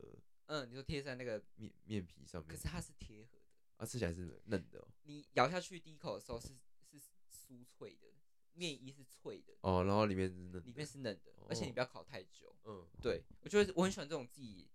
[0.47, 3.42] 嗯，你说贴在那个，面面皮上面，可是它是贴合的，
[3.77, 4.87] 啊吃起来是嫩的哦。
[5.03, 6.49] 你咬下去第一口的时候是
[6.91, 6.97] 是
[7.31, 8.07] 酥脆的，
[8.53, 12.55] 面衣是脆的，哦，然后里面是嫩的，里面是嫩的，而且你哦不要烤太久。
[12.65, 14.69] 嗯，对，我觉得我很喜欢这种自己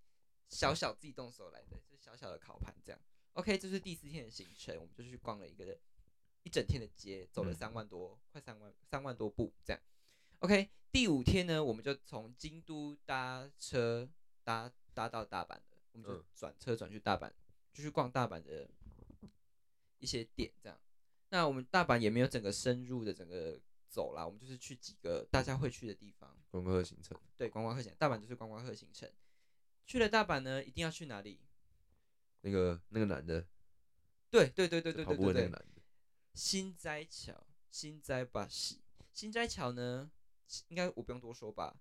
[0.48, 3.00] 小小自己动手来的，就是小小的烤盘这样。
[3.32, 5.78] OK，这是第四天的行程，我们就去逛了一个
[6.42, 9.80] 一整天的街，走了嗯三万多，快三万三万多步这样。
[10.40, 14.08] OK，第五天呢，我们就从京都搭车
[14.44, 15.62] 搭搭到大阪了。
[15.92, 17.30] 我我们就嗯转车转去大阪，
[17.72, 18.68] 就去逛大阪的
[19.98, 20.78] 一些点这样。
[21.30, 29.10] 那我们大阪也没有整个深入的整个走啦，我们就是去几个大家会去的地方，观光客行程，对，观光客行，大阪就是观光客行程。
[29.84, 31.40] 去了大阪呢，一定要去哪里？
[32.42, 33.46] 那个那个男的，
[34.30, 35.52] 对对对对对对对
[36.34, 38.80] 新斋桥，新斋巴西，
[39.12, 40.10] 新斋桥呢，
[40.68, 41.76] 应该我不用多说吧？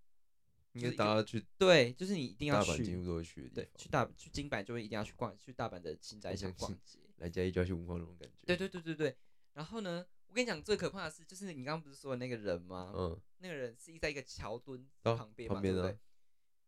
[0.74, 7.00] 应该大家去对，就是你一定要大阪几去，乎都会去的地对，去大去金板就会一定要去逛，去大阪的新斋桥逛街。
[7.18, 8.46] 来嘉义就要去文化那种感觉。
[8.46, 9.18] 对对对对对。
[9.54, 12.94] 然后呢，我跟你讲最可怕的是，就是你刚刚不是说的那个人吗？
[12.96, 16.00] 嗯，那个人是在一个桥墩哦旁边嘛，旁边啊对不对？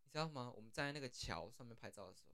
[0.05, 0.51] 你知道吗？
[0.55, 2.33] 我们站在那个桥上面拍照的时候，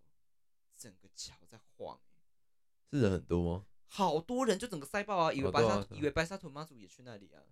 [0.78, 3.66] 整个桥在晃、欸，是人很多吗？
[3.88, 7.44] 好多人就整个塞爆啊，以为哦白沙、以为白沙屯妈祖也去那里啊，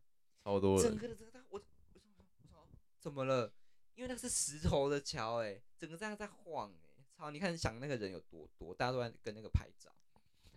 [0.43, 1.61] 超多人，整个的整个我我
[1.93, 2.67] 我我操，
[2.99, 3.51] 怎么了？
[3.95, 7.29] 因为那个是石头的桥，哎，整个这样在晃、哎，操！
[7.29, 9.93] 你看想那个人有多多，大家都在跟那个拍照。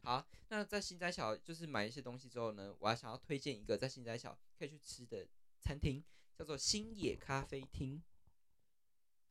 [0.07, 5.27] 好，那在新斋桥就是买一些东西之后呢，我还想要推荐一个在新斋桥可以去吃的
[5.59, 6.01] 餐厅，
[6.39, 8.01] 叫做星野咖啡厅。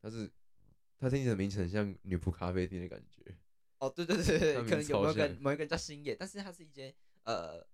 [0.02, 0.30] 它是
[0.98, 3.38] 它听起来名字很像女仆咖啡厅的感觉。
[3.78, 7.66] 哦，对对对对，可能有没有跟某一个人叫星野，但是它是一间呃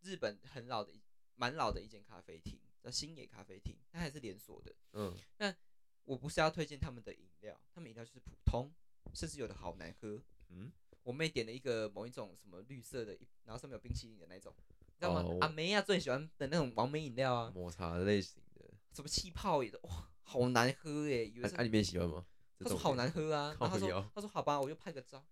[0.00, 0.92] 日本很老的
[1.36, 4.74] 蛮老的一间咖啡厅，叫星野咖啡厅，它还是连锁的。
[4.94, 5.54] 嗯，那
[6.02, 8.74] 我不是要推荐他们的饮料，他们饮料就是普通，
[9.14, 10.20] 甚至有的好难喝。
[10.48, 10.72] 嗯，
[11.02, 15.20] 我妹点了一个某一种什么绿色的，然后上面有冰淇淋的那种，你知道吗？
[15.22, 18.64] 哦阿梅亚最喜欢的那种完美饮料啊，抹茶类型的。
[18.92, 21.26] 什么气泡也的，哇，好难喝耶！
[21.26, 22.26] 以为是啊，啊里面喜欢吗？
[22.58, 25.24] 这他说好难喝啊，然后他说他说好吧，我就拍个照，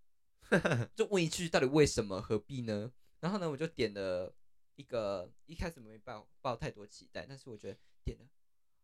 [0.97, 2.91] 就问一句到底为什么何必呢？
[3.21, 4.33] 然后呢，我就点了
[4.77, 8.25] 一个，一开始没抱抱太多期待，但是我觉得点的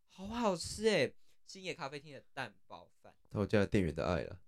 [0.09, 1.11] 好好吃哎，
[1.47, 4.39] 星野咖啡厅的蛋包饭，他有加店员的爱了。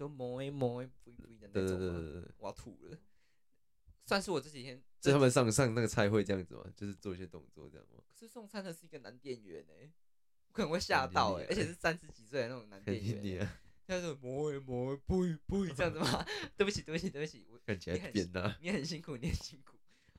[0.00, 2.96] 就磨一磨一不一不一的那对对种吗对对对，我要吐了。
[4.06, 8.02] 算是我这几天，就他们上上那个菜会这样子吗，就是做一些动作这样吗？
[8.08, 9.92] 可是送餐的是一个男店员哎、
[10.48, 13.46] 我可能会吓到哎、娘而且是三十几岁的那种男店员、
[13.86, 16.26] 他说磨一磨一不一不一这样子吗？
[16.56, 18.56] 对不起对不起对不起，我看起来你很扁呐。
[18.62, 19.76] 你很辛苦，你很辛苦。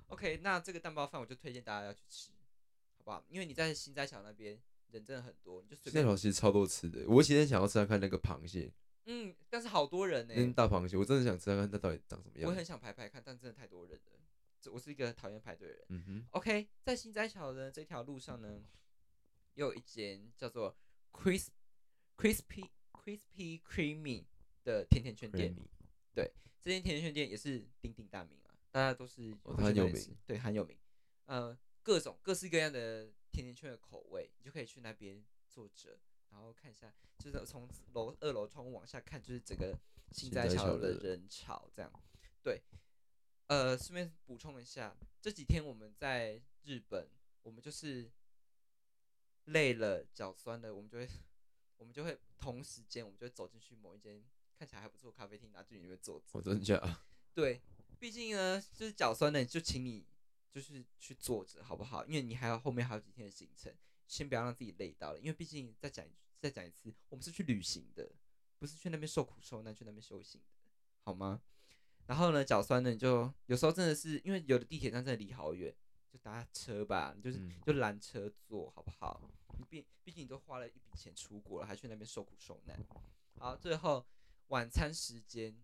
[0.08, 2.30] OK，那这个蛋包饭我就推荐大家要去吃，
[2.98, 3.26] 好不好？
[3.30, 4.62] 因为你在新斋桥那边
[4.92, 8.72] 人真的很多，你就随现在便条其实超多吃的，我今天想要吃看看那个螃蟹，
[9.06, 12.64] 嗯，但是好多人呢、那大螃蟹，我真的想知道看它到底长什么样我很。
[12.64, 14.20] 想排排看，但真的太多人了。
[14.60, 15.86] 这我是一个讨厌排队的人。
[15.90, 18.64] 嗯哼，OK，在新斋桥的这条路上呢，
[19.56, 20.78] 又有一间叫做
[21.12, 21.48] Crisp
[22.16, 24.26] Crispy Crispy Creamy
[24.64, 25.56] 的甜甜圈店。
[25.56, 26.32] Creamy
[26.64, 30.78] 这间甜甜圈店也是鼎鼎大名啊，大家都是哦会它很有名对，很有名。
[31.26, 35.98] 呃，各种各式各样的甜甜圈的口味，你就可以去那边坐着，
[36.32, 39.78] 然后看一下，就是从楼二楼窗户往下看，就是整个
[40.12, 41.92] 新新斋斋桥桥的的人潮这样。
[42.42, 42.62] 对，
[43.48, 47.08] 呃，顺便补充一下，这几天我们在日本，
[47.44, 48.10] 我们就是
[49.46, 51.08] 累了、脚酸了，我们就会
[51.78, 54.24] 我们就会同时间，我们就会走进去某一间
[54.58, 56.26] 看起来还不错咖啡厅，拿去里面坐着。
[56.32, 57.02] 我，真假？
[57.34, 57.62] 对，
[58.00, 60.06] 毕竟呢，就是脚酸的，就请你
[60.50, 62.06] 就是去坐着，好不好？
[62.06, 63.74] 因为你还有后面还有几天的行程，
[64.12, 65.20] 先不要让自己累到了。
[65.20, 66.06] 因为毕竟再讲
[66.38, 68.12] 再讲一次，我们是去旅行的，
[68.60, 70.48] 不是去那边受苦受难，去那边修行的，
[71.06, 71.42] 好吗？
[72.08, 75.74] 然后呢，脚酸呢，你就有时候真的是因为有的地铁站真的离好远，
[76.12, 79.32] 就搭车吧，你就是、嗯就拦车坐，好不好？
[79.58, 82.78] 你毕毕竟你都花了一笔钱出国了，还去那边受苦受难。
[83.40, 84.06] 好，最后
[84.48, 85.56] 晚餐时间，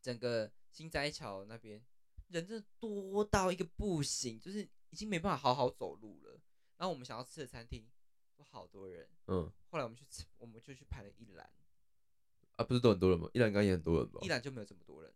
[0.00, 1.84] 整个新斋桥那边
[2.28, 6.40] 人真的多到一个不行，就是已经没办法好好走路了。
[6.78, 7.86] 然后我们想要吃的餐厅
[8.36, 11.50] 都好多人，嗯，后来我们去吃，我们就去排了一兰，
[12.56, 13.28] 啊，不是都很多人吗？
[13.32, 14.28] 一兰应该也很多人吧一？
[14.28, 15.12] 兰就没有这么多人，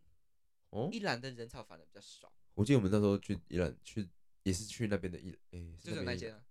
[0.71, 4.09] 哦，一兰的人潮反而比较少，我记得我们那时候去一兰去
[4.43, 6.45] 也是去那边的一，诶、是边的宜兰就是间啊，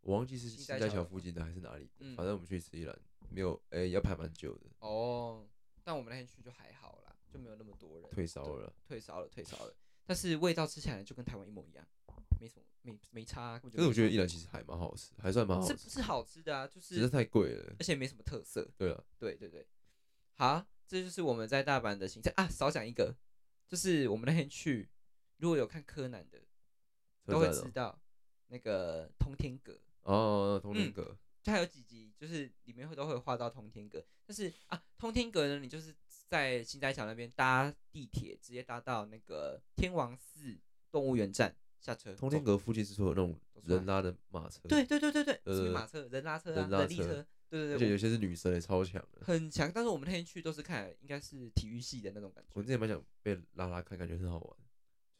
[0.00, 2.98] 我忘记是新斋新斋桥附近的还是哪里，嗯反正我们去吃一兰，
[3.30, 5.48] 没有，诶、要排蛮久的，哦，
[5.82, 8.72] 但我们那天去就还好啦，就没有那么多人，退烧了。
[8.86, 9.74] 退烧了，退烧了，
[10.08, 11.86] 但是味道吃起来就跟台湾一模一样，
[12.40, 16.66] 没什么没没差可是我觉得没宜兰其实还蛮好吃，还算蛮好吃，差是不是好吃的啊？
[16.66, 17.74] 就只是是太贵了。
[17.78, 19.66] 而且没什么特色，对啊，对对对，
[20.36, 22.48] 好，这就是我们在大阪的行程啊。
[22.48, 23.14] 少讲一个，
[23.66, 24.88] 就是我们那天去，
[25.36, 26.40] 如果有看柯南的，
[27.26, 28.00] 都会知道
[28.46, 34.02] 那个通天阁，哦，通天嗯阁，就还有几集，就是里面会都会画到通天阁。
[34.24, 35.94] 但是啊，通天阁呢，你就是
[36.28, 40.58] 在新斋桥那边搭地铁，直接搭到那个天王寺
[40.90, 42.14] 动物园站下车。
[42.14, 49.24] 通天阁附近是说有那种人拉的马车，对对对对对，马车、人拉车啊、人拉力车，对对对，而且有些是女生也超强的。
[49.24, 49.70] 很强。
[49.74, 52.50] 但是我们那天去都是看应该是体育系的那种感觉。
[52.54, 54.56] 我之前蛮想被拉拉看，感觉很好玩，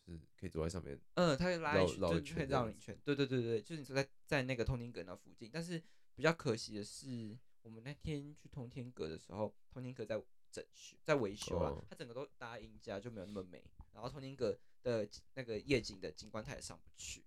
[0.07, 0.99] 就是可以坐在上面。
[1.15, 2.99] 嗯，他会拉绕一圈，就是会圈这样子绕一圈。
[3.03, 5.49] 对对对对，就是你说在在那个通天阁那附近。
[5.51, 5.83] 但是
[6.15, 13.63] 比较可惜的是，我们那天去通天阁的时候，通天阁在整修，在维修啊哦，它整个都搭音架，就没有那么美。
[13.93, 17.25] 然后通天阁的那个夜景的景观它也上不去，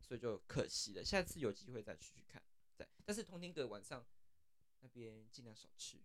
[0.00, 1.04] 所以就可惜了。
[1.04, 2.42] 下次有机会再去去看。
[2.74, 4.04] 在，但是通天阁晚上
[4.80, 5.98] 那边尽量少去，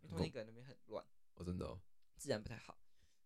[0.00, 1.04] 因为通天阁那边很乱。
[1.34, 1.80] 哦，真的哦。
[2.16, 2.78] 自然不太好，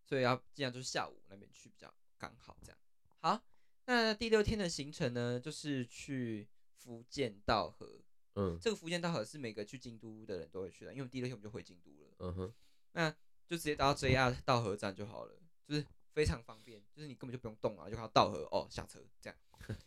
[0.05, 2.77] 所以要尽量就是下午那边去比较刚好这样。
[3.19, 3.43] 好，
[3.85, 6.47] 那第六天的行程呢，就是去
[6.77, 8.01] 福建道河。
[8.37, 12.53] 嗯这个福建道河是每个去京都的人都会去的，因为我们第六天我们就回京都了，嗯哼，
[12.93, 13.11] 那
[13.47, 15.35] 就直接到 JR 到河站就好了，
[15.67, 19.37] 就是非常方便，就是你根本就不用动啊，就靠到道河哦下车这样。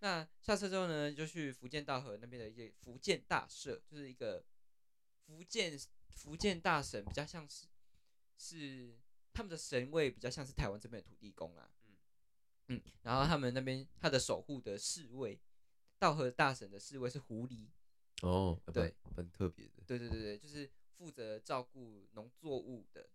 [0.00, 4.44] 那下车之后呢，就去福建道河那边的一些福建大社，就是一个
[5.26, 5.76] 福建
[6.10, 7.66] 福建大神，比较像是
[8.36, 8.96] 是
[9.32, 11.96] 他们的神位比较像是台湾这边的土地公啊，嗯
[12.68, 15.40] 嗯，然后他们那边他的守护的侍卫，
[15.98, 17.66] 道河大神的侍卫是狐狸，
[18.22, 19.82] 哦，对，很特别的。
[19.86, 23.08] 对对对对，就是负责照顾农作物的，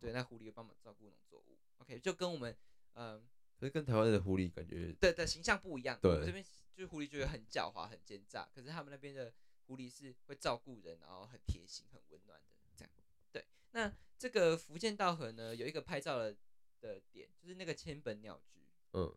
[0.00, 2.54] 对，那狐狸会帮忙照顾农作物，OK，就跟我们
[2.94, 3.26] 嗯。
[3.56, 5.96] 可是跟台湾的狐狸感觉，对的形象不一样。
[6.02, 6.44] 对我们这边
[6.74, 9.32] 就是狐狸，觉得很狡猾、很奸诈，可是他们那边的
[9.66, 12.92] 狐狸是会照顾人，然后很贴心、很温暖的这样。
[13.30, 16.36] 对，那这个福建道河呢，有一个拍照的
[16.80, 19.16] 的点，就是那个千本鸟居，嗯，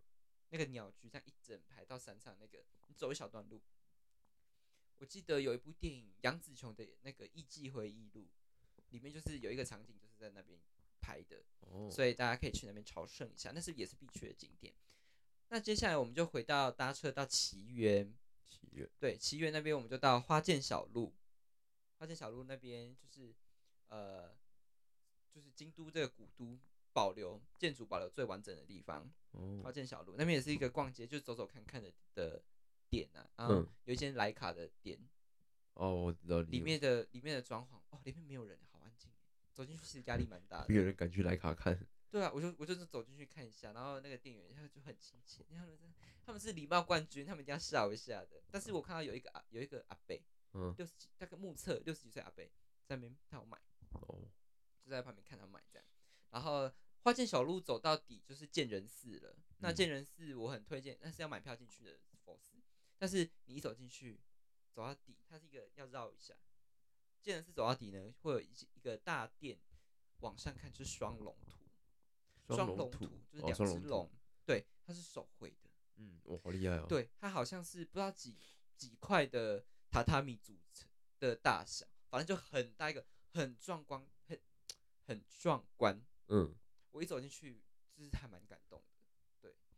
[0.50, 3.60] 那个鸟居这样一整排到山上那个，你走一小段路。
[5.00, 8.22] 我记得有一部电影杨紫琼的那个《艺伎回忆录》，
[8.90, 10.60] 里面就是有一个场景就是在那边
[11.00, 14.74] 拍的，哦，所以大家可以去那边朝圣一下，那是也是必去的景点。
[15.50, 18.14] 那接下来我们就回到搭车到奇缘，
[18.50, 21.14] 奇缘，对，奇缘那边我们就到花见小路，
[21.98, 23.34] 花见小路那边就是
[23.88, 24.36] 呃，
[25.32, 26.60] 就是京都这个古都
[26.92, 29.10] 保留建筑保留最完整的地方，
[29.62, 32.44] 花哦，见小路那边也是一个逛街，就走走看看的的
[32.90, 35.00] 点啊，然后嗯有一间莱卡的店，
[35.74, 39.12] 哦，我知道里面的里面的装潢哦，里面没有人，好安静，
[39.54, 40.76] 走进去其实压力蛮大的没。
[40.76, 41.78] 有人敢去莱卡看，
[42.10, 45.94] 对啊，我就我就是走进去看一下，然后那个店员他就很亲切，他们真
[46.26, 48.42] 他们是礼貌冠军，他们一定要笑一下的。
[48.52, 50.16] 但是我看到有一个阿有一个阿伯，
[50.54, 52.44] 嗯，六十几大概目测六十几岁阿伯
[52.86, 53.58] 在那边他有买，
[53.92, 54.28] 哦，
[54.84, 55.86] 就在旁边看他买这样。
[56.32, 56.72] 然后
[57.04, 59.36] 花见小路走到底就是建仁寺了。
[59.60, 61.98] 那嗯建仁寺我很推荐，但是要买票进去的。
[62.98, 64.20] 但是你一走进去，
[64.74, 66.36] 走到底，它是一个要绕一下。
[67.22, 69.60] 既然是走到底呢，会有一一个大殿，
[70.20, 72.56] 往上看就是双龙图。
[72.56, 74.10] 双龙图图就是哦两只龙，
[74.46, 78.38] 对，它是手绘的，嗯，我好厉害哦，，对，它好像是不知道几
[78.78, 80.88] 几块的榻榻米组成
[81.20, 84.42] 的大小，反正就很大一个，很壮观，很
[85.06, 86.02] 很壮观。
[86.30, 86.56] 嗯，
[86.92, 87.62] 我一走进去，
[87.94, 88.97] 就是还蛮感动的。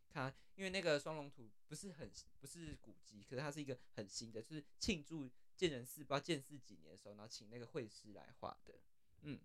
[0.10, 8.74] 它，因为那个双龙图不是很不是古迹，可是它是一个很新的，就是庆祝建仁寺不知道建寺几年的时候，然后请那个绘师来画的，
[9.22, 9.40] 嗯，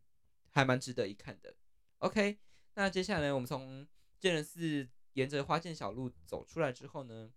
[0.50, 1.54] 还蛮值得一看的。
[1.98, 2.38] OK，
[2.74, 3.86] 那接下来，我们从
[4.18, 7.32] 建仁寺沿着花见小路走出来之后呢，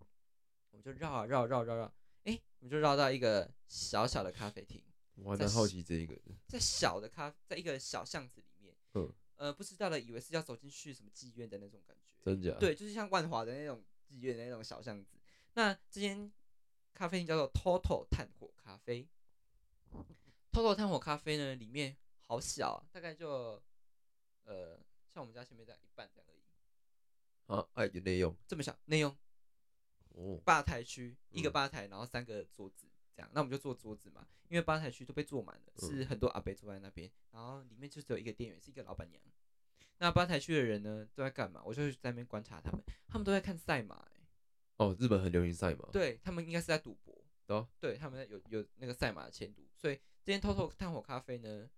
[0.70, 1.92] 我们就绕啊绕绕绕绕，
[2.24, 4.82] 哎、我们就绕到一个小小的咖啡厅。
[5.16, 15.16] 我还蛮好奇这一个的，在小的咖，在一个小巷子里面，嗯，呃，不知道的以为是要走进去什么妓院的那种感觉，真假？，对，就是像万华的那种妓院的那种小巷子。
[15.54, 16.30] 那这间
[16.92, 19.08] 咖啡厅叫做 Toto 炭火咖啡
[20.52, 23.62] ，Toto 炭火咖啡呢，里面好小啊，大概就
[24.44, 24.78] 呃，
[25.14, 26.42] 像我们家前面这样一半这样而已，
[27.46, 29.16] 啊，哎，有内用，这么小，内用。
[30.10, 31.52] 哦，吧台区一个嗯。
[31.52, 39.20] 吧台，然后三个桌子这样，那我们就坐桌子嘛，因为吧台区都被坐满了，嗯是很多阿伯坐在那边，然后里面就只有一个店员，是一个老板娘。
[39.98, 41.60] 那吧台区的人呢都在干嘛？
[41.64, 44.22] 我就在那边观察他们，他们都在看赛马、欸，
[44.76, 51.68] 哦，日本很流行赛马，，对他们应该是在赌博，对他们有有那个赛马的前途，所以这间 Toto 炭火咖啡呢，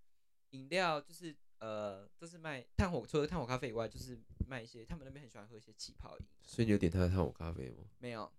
[0.50, 7.84] 饮料就是呃，都是卖炭火，除了炭火咖啡以外，就是卖一些他们那边很喜欢喝一些气泡饮，所以你有点他的炭火咖啡吗？
[7.98, 8.32] 没有啊，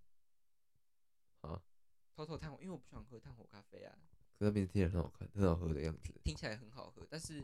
[2.26, 3.98] Toto 炭火，因为我不喜欢喝炭火咖啡啊，
[4.38, 7.44] 可那边听起来很好看，很好喝的样子，听起来很好喝，但是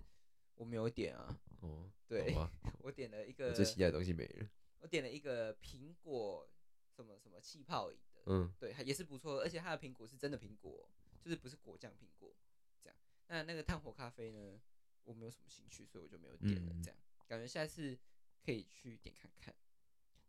[0.55, 2.51] 我没有点啊，哦，对好吧，
[2.83, 4.47] 我点了一个我最期待的东西没了，
[4.79, 6.47] 我点了一个苹果
[6.95, 10.87] 什么什么气泡饮的，嗯，对，还也是不错的，而且它的苹果是真的苹果，
[11.23, 12.35] 就是不是果酱苹果
[12.83, 12.95] 这样。
[13.27, 14.61] 那那个炭火咖啡呢，
[15.03, 16.73] 我没有什么兴趣，所以我就没有点了。
[16.73, 17.97] 嗯这样，感觉下一次
[18.45, 19.53] 可以去点看看。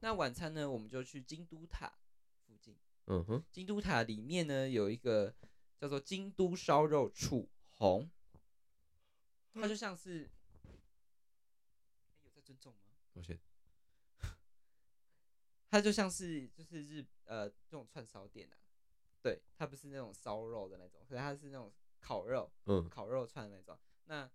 [0.01, 1.93] 那晚餐呢，我们就去京都塔
[2.47, 2.77] 附近。
[3.11, 5.35] 嗯哼，京都塔里面呢有一个
[5.79, 8.11] 叫做京都烧肉处红，
[9.55, 10.31] 它就像是，
[10.65, 10.81] 诶
[12.25, 12.81] 有在尊重吗？
[13.15, 13.39] 抱歉，
[15.71, 18.57] 它就像是就是日呃这种串烧店啊，
[19.23, 24.31] 对，它不是那种烧肉的那种，可是它是那种烤肉嗯，烤肉串的那种，那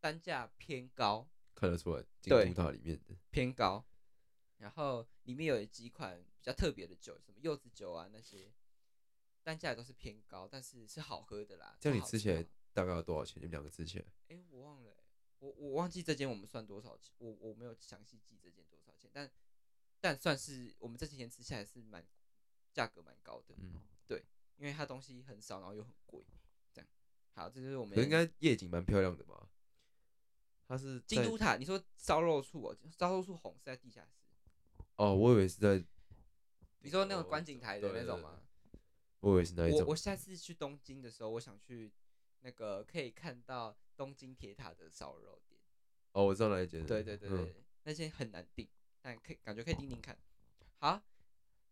[0.00, 3.84] 单价偏高看得出来京都塔里面的，偏高，
[4.62, 8.52] 然后里面有几款比较特别的酒，什么柚子酒啊那些，
[9.42, 11.76] 单价也都是偏高，但是是好喝的啦。
[11.80, 13.40] 这样就好你吃起来大概要多少钱？
[13.40, 14.04] 你们两个吃起来？
[14.28, 15.04] 哎、我忘了欸、
[15.40, 19.28] 我我忘记这间我们算多少钱，我我没有详细记这间多少钱，但
[20.00, 22.06] 但算是我们这几天吃下来是蛮
[22.72, 24.24] 价格蛮高的，嗯，对
[24.58, 26.24] 因为它东西很少，然后又很贵，
[26.72, 26.88] 这样。
[27.34, 29.48] 好，这就是我们应该夜景蛮漂亮的吧？
[30.68, 31.56] 它是在京都塔。
[31.56, 34.21] 你说烧肉处哦，烧肉处红是在地下室，
[35.02, 35.84] 哦，我以为是在，
[36.78, 38.40] 你说那种哦观景台的那种吗？
[39.18, 39.96] 我以为是那一种我我。
[39.96, 41.90] 下次去东京的时候，我想去
[42.42, 45.58] 那个可以看到东京铁塔的烧肉店。
[46.12, 46.86] 哦，我知道哪一间了。
[46.86, 48.68] 对对对对，那些很难订，
[49.00, 50.16] 但可以感觉可以订订看。
[50.78, 51.02] 好，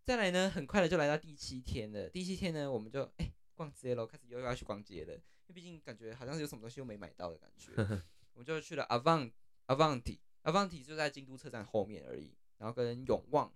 [0.02, 2.10] 再来呢，很快的就来到第七天了。
[2.10, 5.14] 第七天呢，我们就哎、逛街喽，开始又要去逛街了。
[5.14, 7.70] 因为毕竟感觉好像是有什么东西又没买到的感觉，
[8.34, 9.30] 我们就去了 Avant
[9.68, 13.52] Avanti Avanti 就在京都车站后面而已，然后跟永旺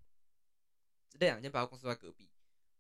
[1.11, 2.29] 这两间百货公司都在隔壁。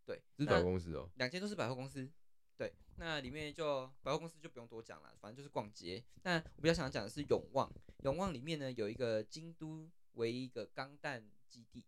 [0.05, 1.09] 对，是百货公司哦。
[1.17, 2.11] 两间都是百货公司。
[2.57, 6.05] 对，那里面就百货公司就不用多讲了，反正就是逛街。
[6.23, 7.69] 那我比较想讲的是永旺，
[8.05, 11.85] 永旺里面呢有一个京都唯一一个钢弹基地，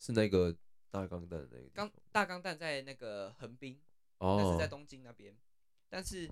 [0.00, 0.56] 是那个
[0.90, 3.80] 大钢弹的那个地钢大钢弹在那个横滨，
[4.18, 5.36] 哦，那是哦在，东京那边。
[5.88, 6.28] 但是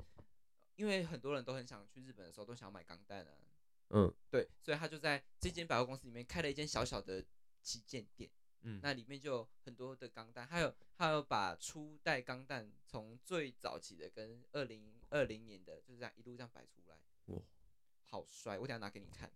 [0.74, 3.32] 因为很多人都很想去日本的时候都想要买钢弹啊，
[3.90, 7.24] 嗯对，所以他就在这间百货公司里面开了一间小小的
[7.62, 8.30] 旗舰店。
[8.66, 17.42] 嗯，那里面就有很多的钢弹，还有还有把初代钢弹从最早期的跟二零二零年的就是这样一路这样摆出来，哇，
[18.06, 18.58] 好帅！
[18.58, 19.30] 我等下拿给你看。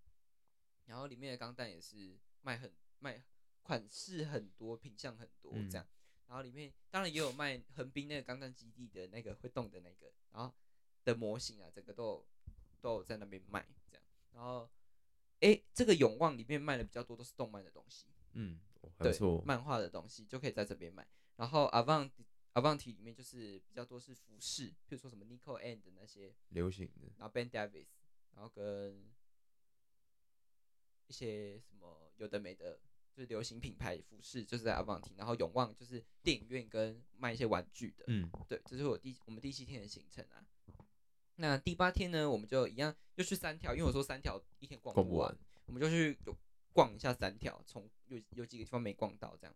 [0.86, 3.22] 然后里面的钢弹也是卖很卖
[3.62, 5.86] 款式很多，品相很多嗯这样。
[6.26, 10.54] 然后里面当然也有卖横滨那个钢弹基地的那个会动的那个，然后
[11.04, 12.26] 的模型啊，整个都有
[12.80, 13.68] 都有在那边卖。
[14.38, 14.70] 然后，
[15.40, 18.06] 哎，这个永旺里面卖的比较多都是动漫的东西。
[18.34, 18.60] 嗯，
[18.98, 19.12] 对。
[19.44, 21.04] 漫画的东西就可以在这边买。
[21.34, 22.08] 然后 Avant
[22.54, 27.88] Avanti 里面就是比较多是服饰，比如说什么 Nico and 的那些，流行的，然后 Ben Davis，
[28.36, 29.10] 然后跟
[31.08, 32.78] 一些什么有的没的，
[33.12, 35.10] 就是流行品牌服饰，就是在 Avanti。
[35.16, 38.04] 然后永旺就是电影院跟卖一些玩具的。
[38.06, 40.46] 嗯，对，这是我第我们第七天的行程啊。
[41.40, 46.36] 那第八天呢，我们就一样又去三条，因为我说三条一天逛不完逛不完，我们就去有
[46.72, 49.54] 逛一下三条，从有有几个地方没逛到这样。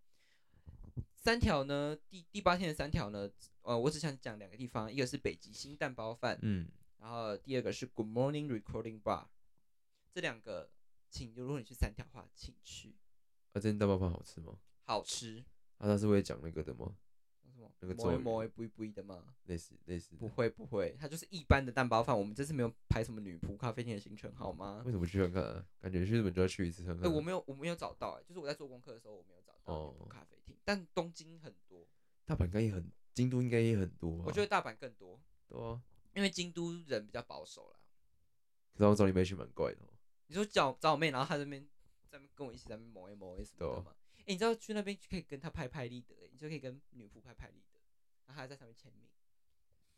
[1.16, 3.28] 三条呢，第第八天的三条呢，
[3.62, 6.68] 呃，我只想讲两个地方，一个是北极星蛋包饭，嗯，
[6.98, 9.26] 然后第二个是 Good Morning Recording Bar，
[10.12, 10.70] 这两个，
[11.10, 12.94] 请如果你去三条的话，请去，
[13.52, 14.56] 啊，这间蛋包饭好吃吗？
[14.84, 15.44] 好吃。
[15.78, 16.94] 啊，他是会讲那个的吗？
[17.80, 19.24] 那个摸一咒语摸一不一不一的吗？
[19.46, 20.28] 类似类似不。
[20.28, 22.16] 会不会，它就是一般的蛋包饭。
[22.16, 24.92] 我们这次没有排什么女仆咖啡厅的行程，好吗为？
[24.92, 25.66] 什么去看看啊？
[25.80, 27.12] 感觉去日本就要去一次看哎、看。
[27.12, 31.86] 我没有我没有找到、哎，就是我在做功课的时候我没有找到女仆哦咖啡厅，但东京很多，
[32.24, 34.24] 大阪应该也很，京都应该也很多吧。
[34.26, 35.80] 我觉得大阪更多，对啊，
[36.14, 37.76] 因为京都人比较保守啦。
[38.74, 39.88] 可是我找你妹去蛮怪的哦。
[40.28, 41.66] 你说找找我妹，然后她这边
[42.08, 43.94] 在跟我一起在那边摸一摸一什么对啊的嘛？
[44.22, 47.78] 哎、你知道去那边就可以跟他拍拍立得、哎你就可以跟女仆拍拍立得，
[48.26, 49.02] 然后还在上面签名。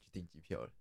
[0.03, 0.72] 去订机票了。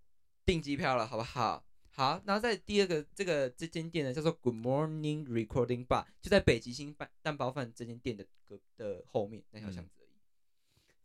[0.44, 1.64] 订机票了，好不好？
[1.90, 10.20] 好，然后在第二个这个这间店呢，叫做 Good Morning Recording Bar，就在北极星蛋蛋包饭这间店的隔的后面那条巷子而已。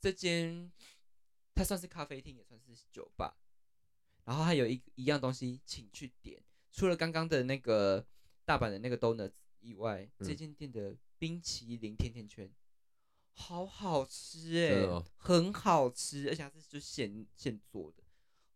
[0.01, 0.71] 这间
[1.53, 3.37] 它算是咖啡厅，也算是酒吧。
[4.25, 6.41] 然后还有一一样东西，请去点。
[6.71, 8.05] 除了刚刚的那个
[8.45, 12.51] 大阪的那个 donuts 以外，嗯这间店的冰淇淋甜甜圈
[13.33, 18.03] 好好吃哎、真的哦很好吃，而且它是就现现做的。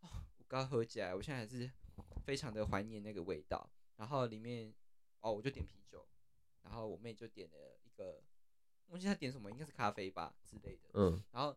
[0.01, 1.69] 哦，我刚喝起来，我现在还是
[2.25, 3.69] 非常的怀念那个味道。
[3.97, 4.73] 然后里面
[5.19, 6.05] 哦，我就点啤酒，
[6.63, 8.23] 然后我妹就点了一个，
[8.87, 10.89] 我记得她点什么，应该是咖啡吧之类的。
[10.93, 11.55] 嗯，然后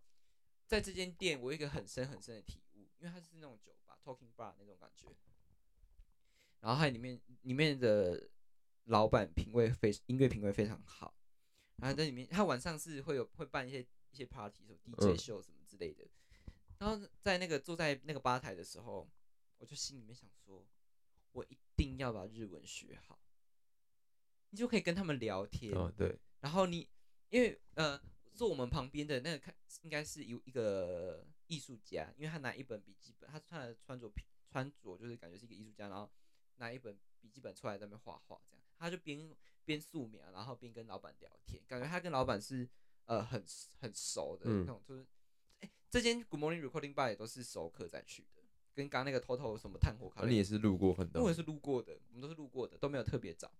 [0.66, 5.06] 在这间店，我有一个很深很深的体悟，因为它是那种酒吧 talking bar 那种感觉。
[6.60, 8.28] 然后它里面里面的
[8.86, 11.14] 老板品味非音乐品味非常好，
[11.76, 13.80] 然后在里面，他晚上是会有会办一些
[14.10, 16.06] 一些 party，什么 DJ 嗯秀什么之类的。
[16.78, 19.08] 然后在那个坐在那个吧台的时候，
[19.58, 20.66] 我就心里面想说，
[21.32, 23.18] 我一定要把日文学好，
[24.50, 25.72] 你就可以跟他们聊天。
[25.72, 26.88] 哦对，然后你
[27.30, 28.00] 因为呃
[28.34, 34.12] 坐我们旁边的那个看应该是有一个艺术家，因为他拿一本笔记本，他穿的穿着
[34.48, 36.08] 穿着就是感觉是一个艺术家，然后
[36.56, 39.30] 拿一本笔记本出来在那边画画，这样他就边
[39.64, 42.68] 边素描，然后边跟老板聊天，感觉他跟老板是
[43.06, 43.44] 呃很
[43.80, 45.06] 很熟的嗯那种，就是
[45.60, 48.42] 哎、这间 Good Morning Recording Bar 也都是熟客在去的，
[48.74, 53.50] 跟刚刚那个 Toto 什么炭火咖啡而你也是路过很多我也是路过的，我们都是路过的，都没有特别找。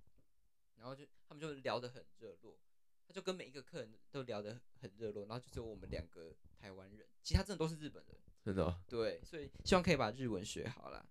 [0.76, 2.58] 然后就他们就聊得很热络，
[3.08, 8.16] 他就跟每一个客人都聊得很热络，然后就只有我们两个台湾人，其他真的都是日本人。
[8.44, 11.04] 真的啊对，所以希望可以把日文学好啦。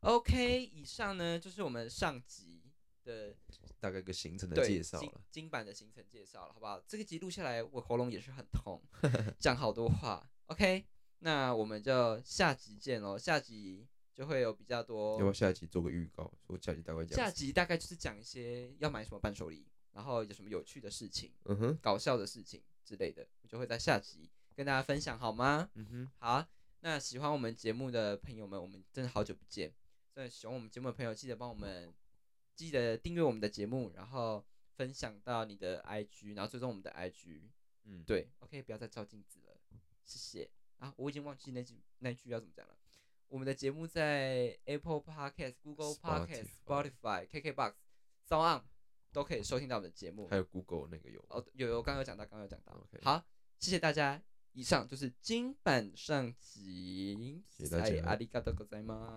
[0.00, 2.62] OK，以上呢就是我们上集
[3.04, 3.34] 的
[3.78, 5.20] 大概一个行程的对介绍了。
[5.30, 6.80] 金版的行程介绍了，好不好？
[6.86, 8.82] 这个集录下来，我喉咙也是很痛，
[9.38, 10.30] 讲好多话。
[10.46, 10.86] OK，
[11.18, 16.32] 那我们就下集见喽，下集就会有比较多要不要下一集做个预告？
[16.46, 17.24] 我下集大概讲什么？
[17.24, 25.70] 下集大概就是讲一些要买什么伴手礼，然后有什么有趣的事情、嗯哼，搞笑的事情之类的，我就会在下集跟大家分享，好吗？
[25.74, 26.46] 嗯哼，好，
[26.80, 29.72] 那喜欢我们节目的朋友们，我们真的好久不见。
[30.20, 31.94] 所以喜欢我们节目的朋友，记得帮我们
[32.54, 34.44] 记得订阅我们的节目，然后
[34.76, 37.48] 分享到你的 IG，然后追踪我们的 IG。
[37.84, 39.56] 嗯，对，OK，不要再照镜子了，
[40.04, 40.92] 谢谢啊！
[40.98, 42.76] 我已经忘记那句那句要怎么讲了。
[43.28, 47.72] 我们的节目在 Apple Podcast、Google Podcast、Spotify、KKBox、
[48.26, 48.62] s o n
[49.12, 50.28] 都可以收听到我们的节目。
[50.28, 52.86] 还有 Google 那个有哦，有有，刚刚有讲到，刚刚有讲到。
[53.00, 53.24] 好，
[53.58, 54.22] 谢谢大家。
[54.52, 59.16] 以上就是金版上集，谢谢大家，阿里嘎多哥在吗？